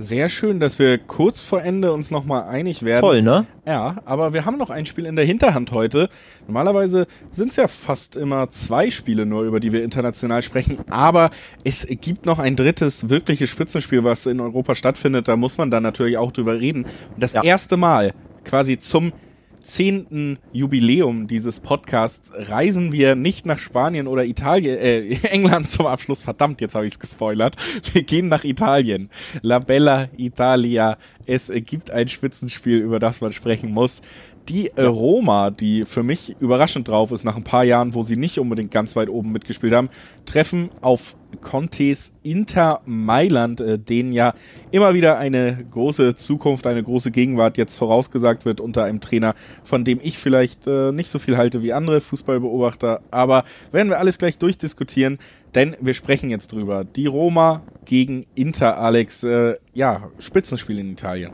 [0.00, 3.02] Sehr schön, dass wir kurz vor Ende uns nochmal einig werden.
[3.02, 3.44] Toll, ne?
[3.66, 6.08] Ja, aber wir haben noch ein Spiel in der Hinterhand heute.
[6.46, 10.78] Normalerweise sind es ja fast immer zwei Spiele nur, über die wir international sprechen.
[10.88, 11.30] Aber
[11.64, 15.28] es gibt noch ein drittes wirkliches Spitzenspiel, was in Europa stattfindet.
[15.28, 16.84] Da muss man dann natürlich auch drüber reden.
[16.84, 17.44] Und das ja.
[17.44, 19.12] erste Mal quasi zum
[19.60, 25.00] zehnten Jubiläum dieses Podcasts reisen wir nicht nach Spanien oder Italien, äh,
[25.30, 26.22] England zum Abschluss.
[26.22, 27.56] Verdammt, jetzt habe ich es gespoilert.
[27.92, 29.10] Wir gehen nach Italien.
[29.42, 30.98] La Bella Italia.
[31.26, 34.02] Es gibt ein Spitzenspiel, über das man sprechen muss
[34.50, 38.16] die äh, Roma, die für mich überraschend drauf ist, nach ein paar Jahren, wo sie
[38.16, 39.90] nicht unbedingt ganz weit oben mitgespielt haben,
[40.26, 44.34] treffen auf Contes Inter Mailand, äh, denen ja
[44.72, 49.84] immer wieder eine große Zukunft, eine große Gegenwart jetzt vorausgesagt wird unter einem Trainer, von
[49.84, 53.02] dem ich vielleicht äh, nicht so viel halte wie andere Fußballbeobachter.
[53.12, 55.18] Aber werden wir alles gleich durchdiskutieren,
[55.54, 56.82] denn wir sprechen jetzt drüber.
[56.84, 59.22] Die Roma gegen Inter, Alex.
[59.22, 61.30] Äh, ja, Spitzenspiel in Italien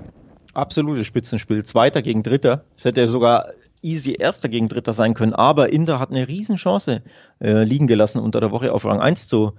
[0.56, 1.64] absolutes Spitzenspiel.
[1.64, 2.64] Zweiter gegen Dritter.
[2.74, 3.50] Es hätte sogar
[3.82, 7.02] easy Erster gegen Dritter sein können, aber Inter hat eine Riesenchance
[7.40, 9.52] äh, liegen gelassen, unter der Woche auf Rang 1 zu,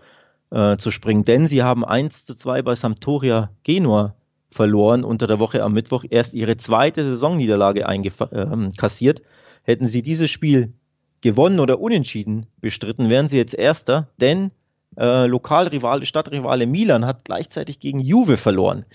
[0.51, 4.15] äh, zu springen, denn sie haben 1 zu 2 bei Sampdoria Genua
[4.49, 9.21] verloren unter der Woche am Mittwoch, erst ihre zweite Saisonniederlage äh, kassiert.
[9.63, 10.73] Hätten sie dieses Spiel
[11.21, 14.51] gewonnen oder unentschieden bestritten, wären sie jetzt Erster, denn
[14.97, 18.85] äh, Lokalrivale, Stadtrivale Milan hat gleichzeitig gegen Juve verloren.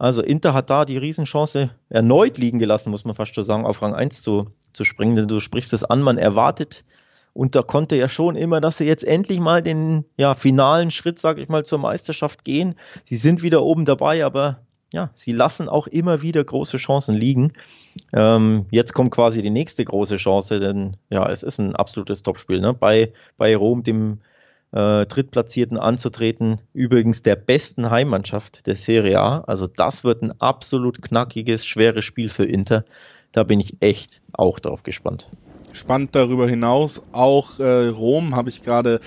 [0.00, 3.82] Also Inter hat da die Riesenchance erneut liegen gelassen, muss man fast schon sagen, auf
[3.82, 5.14] Rang 1 zu, zu springen.
[5.14, 6.86] Denn du sprichst es an, man erwartet
[7.34, 11.18] und da konnte ja schon immer, dass sie jetzt endlich mal den ja, finalen Schritt,
[11.18, 12.76] sag ich mal, zur Meisterschaft gehen.
[13.04, 14.62] Sie sind wieder oben dabei, aber
[14.94, 17.52] ja, sie lassen auch immer wieder große Chancen liegen.
[18.14, 22.62] Ähm, jetzt kommt quasi die nächste große Chance, denn ja, es ist ein absolutes Topspiel.
[22.62, 22.72] Ne?
[22.72, 24.20] Bei, bei Rom, dem
[24.72, 26.60] äh, Drittplatzierten anzutreten.
[26.72, 29.40] Übrigens der besten Heimmannschaft der Serie A.
[29.46, 32.84] Also das wird ein absolut knackiges, schweres Spiel für Inter.
[33.32, 35.28] Da bin ich echt auch drauf gespannt.
[35.72, 37.00] Spannend darüber hinaus.
[37.12, 39.00] Auch äh, Rom habe ich gerade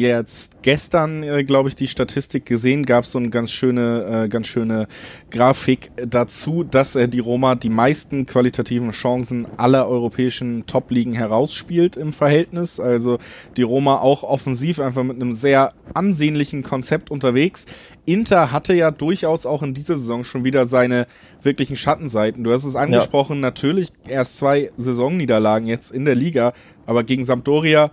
[0.00, 4.28] jetzt gestern, äh, glaube ich, die Statistik gesehen, gab es so eine ganz schöne, äh,
[4.28, 4.88] ganz schöne
[5.30, 12.12] Grafik dazu, dass äh, die Roma die meisten qualitativen Chancen aller europäischen Top-Ligen herausspielt im
[12.12, 12.80] Verhältnis.
[12.80, 13.18] Also
[13.56, 17.64] die Roma auch offensiv einfach mit einem sehr ansehnlichen Konzept unterwegs.
[18.04, 21.06] Inter hatte ja durchaus auch in dieser Saison schon wieder seine
[21.42, 22.42] wirklichen Schattenseiten.
[22.42, 23.42] Du hast es angesprochen, ja.
[23.42, 26.52] natürlich erst zwei Saisonniederlagen jetzt in der Liga,
[26.84, 27.90] aber gegen Sampdoria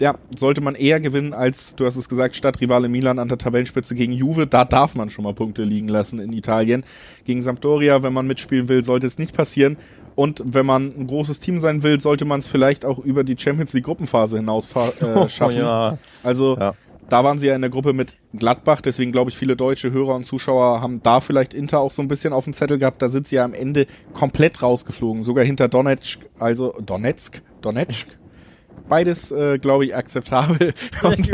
[0.00, 3.94] ja, sollte man eher gewinnen als, du hast es gesagt, Stadtrivale Milan an der Tabellenspitze
[3.94, 4.46] gegen Juve.
[4.46, 6.84] Da darf man schon mal Punkte liegen lassen in Italien.
[7.24, 9.76] Gegen Sampdoria, wenn man mitspielen will, sollte es nicht passieren.
[10.14, 13.36] Und wenn man ein großes Team sein will, sollte man es vielleicht auch über die
[13.38, 15.58] Champions League Gruppenphase hinaus äh, schaffen.
[15.58, 15.98] Oh, ja.
[16.22, 16.74] Also ja.
[17.10, 20.14] da waren sie ja in der Gruppe mit Gladbach, deswegen glaube ich, viele deutsche Hörer
[20.14, 23.02] und Zuschauer haben da vielleicht Inter auch so ein bisschen auf dem Zettel gehabt.
[23.02, 28.06] Da sind sie ja am Ende komplett rausgeflogen, sogar hinter Donetsk, also Donetsk, Donetsk,
[28.88, 30.74] beides, äh, glaube ich, akzeptabel.
[31.02, 31.32] Und,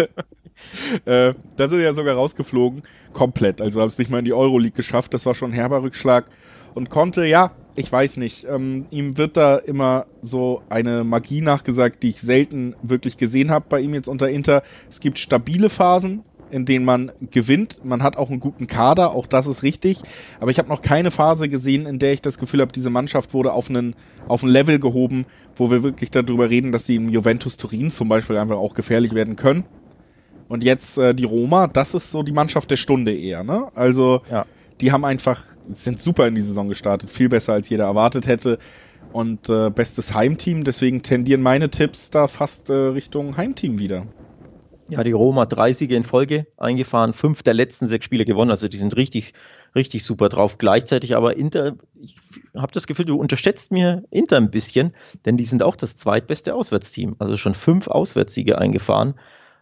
[1.05, 2.83] äh, da sind sie ja sogar rausgeflogen,
[3.13, 3.61] komplett.
[3.61, 5.15] Also haben es nicht mal in die Euroleague geschafft.
[5.15, 6.27] Das war schon ein herber Rückschlag.
[6.75, 12.03] Und konnte, ja, ich weiß nicht, ähm, ihm wird da immer so eine Magie nachgesagt,
[12.03, 14.63] die ich selten wirklich gesehen habe bei ihm jetzt unter Inter.
[14.91, 17.85] Es gibt stabile Phasen, in denen man gewinnt.
[17.85, 20.03] Man hat auch einen guten Kader, auch das ist richtig.
[20.41, 23.35] Aber ich habe noch keine Phase gesehen, in der ich das Gefühl habe, diese Mannschaft
[23.35, 23.95] wurde auf einen
[24.29, 28.09] auf ein Level gehoben, wo wir wirklich darüber reden, dass sie im Juventus Turin zum
[28.09, 29.65] Beispiel einfach auch gefährlich werden können.
[30.49, 33.67] Und jetzt äh, die Roma, das ist so die Mannschaft der Stunde eher, ne?
[33.75, 34.47] Also ja.
[34.81, 35.43] die haben einfach
[35.73, 38.59] sind super in die Saison gestartet, viel besser als jeder erwartet hätte
[39.13, 40.65] und äh, bestes Heimteam.
[40.65, 44.07] Deswegen tendieren meine Tipps da fast äh, Richtung Heimteam wieder.
[44.89, 48.77] Ja, die Roma 30 in Folge eingefahren, fünf der letzten sechs Spiele gewonnen, also die
[48.77, 49.35] sind richtig,
[49.75, 50.59] richtig super drauf.
[50.59, 52.17] Gleichzeitig aber Inter, ich
[52.55, 56.55] habe das Gefühl, du unterschätzt mir Inter ein bisschen, denn die sind auch das zweitbeste
[56.55, 59.15] Auswärtsteam, also schon fünf Auswärtssiege eingefahren.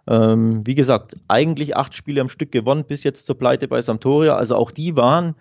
[0.06, 4.36] Ähm, wie gesagt, eigentlich acht Spiele am Stück gewonnen bis jetzt zur Pleite bei Sampdoria,
[4.36, 5.34] also auch die waren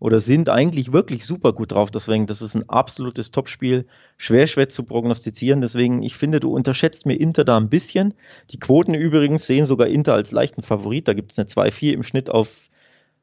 [0.00, 1.90] oder sind eigentlich wirklich super gut drauf.
[1.90, 3.86] Deswegen, das ist ein absolutes Topspiel.
[4.16, 5.60] Schwer, schwer zu prognostizieren.
[5.60, 8.14] Deswegen, ich finde, du unterschätzt mir Inter da ein bisschen.
[8.50, 11.06] Die Quoten übrigens sehen sogar Inter als leichten Favorit.
[11.06, 12.70] Da gibt es eine 2-4 im Schnitt auf,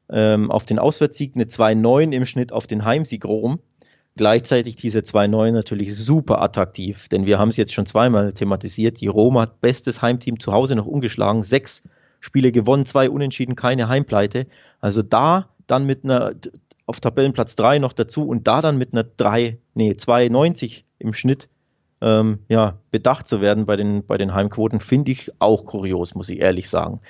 [0.08, 3.58] ähm, auf den Auswärtssieg, eine 2-9 im Schnitt auf den Heimsieg Rom.
[4.16, 9.00] Gleichzeitig diese 2-9 natürlich super attraktiv, denn wir haben es jetzt schon zweimal thematisiert.
[9.00, 11.42] Die Roma hat bestes Heimteam zu Hause noch ungeschlagen.
[11.42, 11.88] Sechs
[12.20, 14.46] Spiele gewonnen, zwei unentschieden, keine Heimpleite.
[14.80, 16.32] Also da dann mit einer
[16.88, 21.48] auf Tabellenplatz 3 noch dazu und da dann mit einer 3, nee, 2,90 im Schnitt
[22.00, 26.28] ähm, ja, bedacht zu werden bei den, bei den Heimquoten, finde ich auch kurios, muss
[26.28, 27.00] ich ehrlich sagen.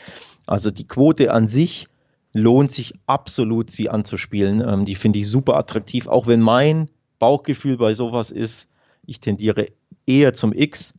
[0.47, 1.89] Also die Quote an sich
[2.33, 4.62] lohnt sich absolut, sie anzuspielen.
[4.66, 8.68] Ähm, die finde ich super attraktiv, auch wenn mein Bauchgefühl bei sowas ist,
[9.07, 9.68] ich tendiere
[10.07, 10.99] eher zum X.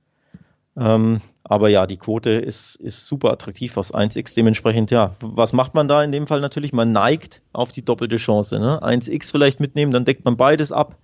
[0.78, 4.36] Ähm, aber ja, die Quote ist, ist super attraktiv aus 1x.
[4.36, 6.74] Dementsprechend, ja, was macht man da in dem Fall natürlich?
[6.74, 8.60] Man neigt auf die doppelte Chance.
[8.60, 8.84] Ne?
[8.84, 10.96] 1x vielleicht mitnehmen, dann deckt man beides ab.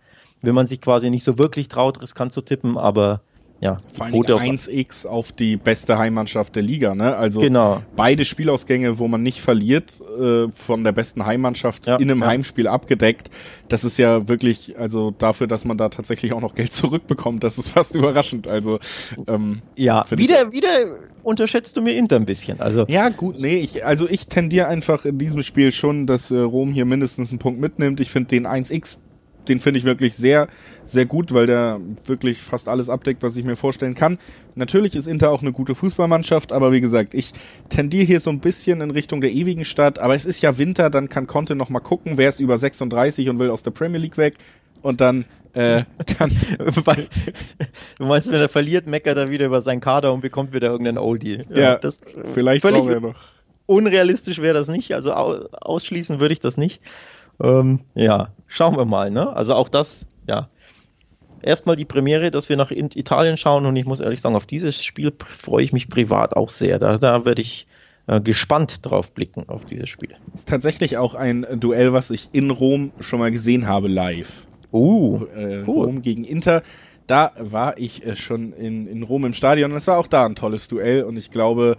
[0.43, 3.21] Wenn man sich quasi nicht so wirklich traut, riskant zu tippen, aber
[3.61, 7.15] ja, Vor allem 1x auf die beste Heimmannschaft der Liga, ne?
[7.15, 7.81] Also genau.
[7.95, 12.27] beide Spielausgänge, wo man nicht verliert, äh, von der besten Heimmannschaft ja, in einem ja.
[12.27, 13.29] Heimspiel abgedeckt.
[13.69, 17.57] Das ist ja wirklich, also dafür, dass man da tatsächlich auch noch Geld zurückbekommt, das
[17.57, 18.47] ist fast überraschend.
[18.47, 18.79] Also
[19.27, 22.59] ähm, ja, wieder, wieder unterschätzt du mir Inter ein bisschen.
[22.59, 26.37] Also ja, gut, nee, ich, also ich tendiere einfach in diesem Spiel schon, dass äh,
[26.37, 28.01] Rom hier mindestens einen Punkt mitnimmt.
[28.01, 28.97] Ich finde den 1x
[29.49, 30.47] den finde ich wirklich sehr,
[30.83, 34.17] sehr gut, weil der wirklich fast alles abdeckt, was ich mir vorstellen kann.
[34.55, 37.31] Natürlich ist Inter auch eine gute Fußballmannschaft, aber wie gesagt, ich
[37.69, 39.99] tendiere hier so ein bisschen in Richtung der ewigen Stadt.
[39.99, 43.29] Aber es ist ja Winter, dann kann Conte noch mal gucken, wer ist über 36
[43.29, 44.35] und will aus der Premier League weg.
[44.81, 45.25] Und dann
[45.55, 45.83] äh,
[46.17, 46.31] kann.
[47.97, 50.97] du meinst, wenn er verliert, meckert er wieder über seinen Kader und bekommt wieder irgendeinen
[50.97, 51.41] Oldie.
[51.49, 52.01] Ja, ja das,
[52.33, 53.15] vielleicht braucht er noch.
[53.67, 56.81] Unrealistisch wäre das nicht, also ausschließen würde ich das nicht.
[57.41, 59.11] Ähm, ja, schauen wir mal.
[59.11, 59.35] Ne?
[59.35, 60.49] Also auch das, ja.
[61.41, 64.83] Erstmal die Premiere, dass wir nach Italien schauen und ich muss ehrlich sagen, auf dieses
[64.83, 66.79] Spiel freue ich mich privat auch sehr.
[66.79, 67.67] Da, da werde ich
[68.07, 70.15] äh, gespannt drauf blicken, auf dieses Spiel.
[70.33, 74.47] Ist tatsächlich auch ein Duell, was ich in Rom schon mal gesehen habe live.
[74.71, 75.85] Uh, äh, cool.
[75.85, 76.63] Rom gegen Inter
[77.07, 80.25] da war ich äh, schon in, in Rom im Stadion und es war auch da
[80.25, 81.77] ein tolles Duell und ich glaube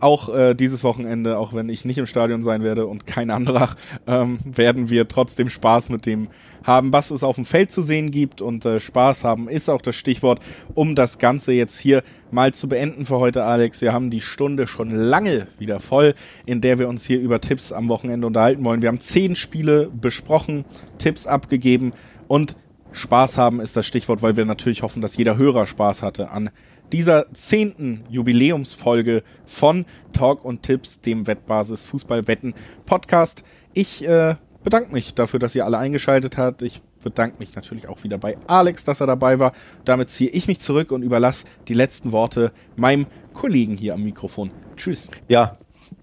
[0.00, 3.74] auch äh, dieses Wochenende, auch wenn ich nicht im Stadion sein werde und kein anderer,
[4.06, 6.28] ähm, werden wir trotzdem Spaß mit dem
[6.64, 9.80] haben, was es auf dem Feld zu sehen gibt und äh, Spaß haben ist auch
[9.80, 10.40] das Stichwort,
[10.74, 13.80] um das Ganze jetzt hier mal zu beenden für heute, Alex.
[13.80, 16.14] Wir haben die Stunde schon lange wieder voll,
[16.46, 18.82] in der wir uns hier über Tipps am Wochenende unterhalten wollen.
[18.82, 20.64] Wir haben zehn Spiele besprochen,
[20.98, 21.92] Tipps abgegeben
[22.26, 22.56] und
[22.92, 26.50] Spaß haben ist das Stichwort, weil wir natürlich hoffen, dass jeder Hörer Spaß hatte an
[26.92, 32.54] dieser zehnten Jubiläumsfolge von Talk und Tipps, dem Wettbasis Fußballwetten
[32.86, 33.42] Podcast.
[33.74, 36.62] Ich äh, bedanke mich dafür, dass ihr alle eingeschaltet habt.
[36.62, 39.52] Ich bedanke mich natürlich auch wieder bei Alex, dass er dabei war.
[39.84, 44.50] Damit ziehe ich mich zurück und überlasse die letzten Worte meinem Kollegen hier am Mikrofon.
[44.76, 45.10] Tschüss.
[45.28, 45.58] Ja,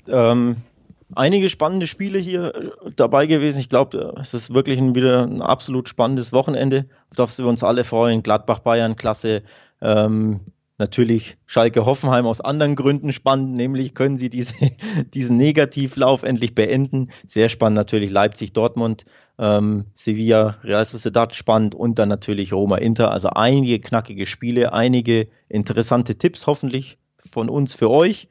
[0.08, 0.58] ähm,
[1.14, 3.60] einige spannende Spiele hier äh, dabei gewesen.
[3.60, 7.48] Ich glaube, äh, es ist wirklich ein, wieder ein absolut spannendes Wochenende, auf das wir
[7.48, 8.24] uns alle freuen.
[8.24, 9.44] Gladbach, Bayern, klasse.
[9.82, 10.40] Ähm,
[10.78, 14.56] natürlich Schalke Hoffenheim aus anderen Gründen spannend, nämlich können sie diese,
[15.14, 17.10] diesen Negativlauf endlich beenden.
[17.28, 19.06] Sehr spannend natürlich Leipzig, Dortmund,
[19.38, 23.12] ähm, Sevilla, Real Sociedad spannend und dann natürlich Roma Inter.
[23.12, 28.28] Also einige knackige Spiele, einige interessante Tipps hoffentlich von uns für euch.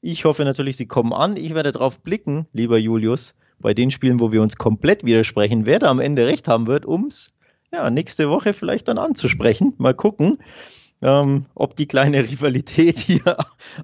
[0.00, 1.36] Ich hoffe natürlich, sie kommen an.
[1.36, 5.80] Ich werde darauf blicken, lieber Julius, bei den Spielen, wo wir uns komplett widersprechen, wer
[5.80, 7.34] da am Ende recht haben wird, um es
[7.72, 9.74] ja, nächste Woche vielleicht dann anzusprechen.
[9.78, 10.38] Mal gucken,
[11.02, 13.36] ähm, ob die kleine Rivalität hier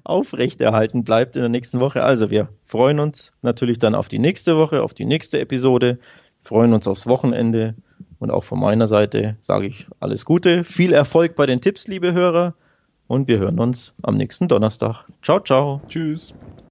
[0.03, 2.03] aufrechterhalten bleibt in der nächsten Woche.
[2.03, 5.99] Also wir freuen uns natürlich dann auf die nächste Woche, auf die nächste Episode,
[6.41, 7.75] freuen uns aufs Wochenende
[8.19, 12.13] und auch von meiner Seite sage ich alles Gute, viel Erfolg bei den Tipps, liebe
[12.13, 12.55] Hörer
[13.07, 15.05] und wir hören uns am nächsten Donnerstag.
[15.21, 15.83] Ciao, ciao.
[15.87, 16.35] Tschüss.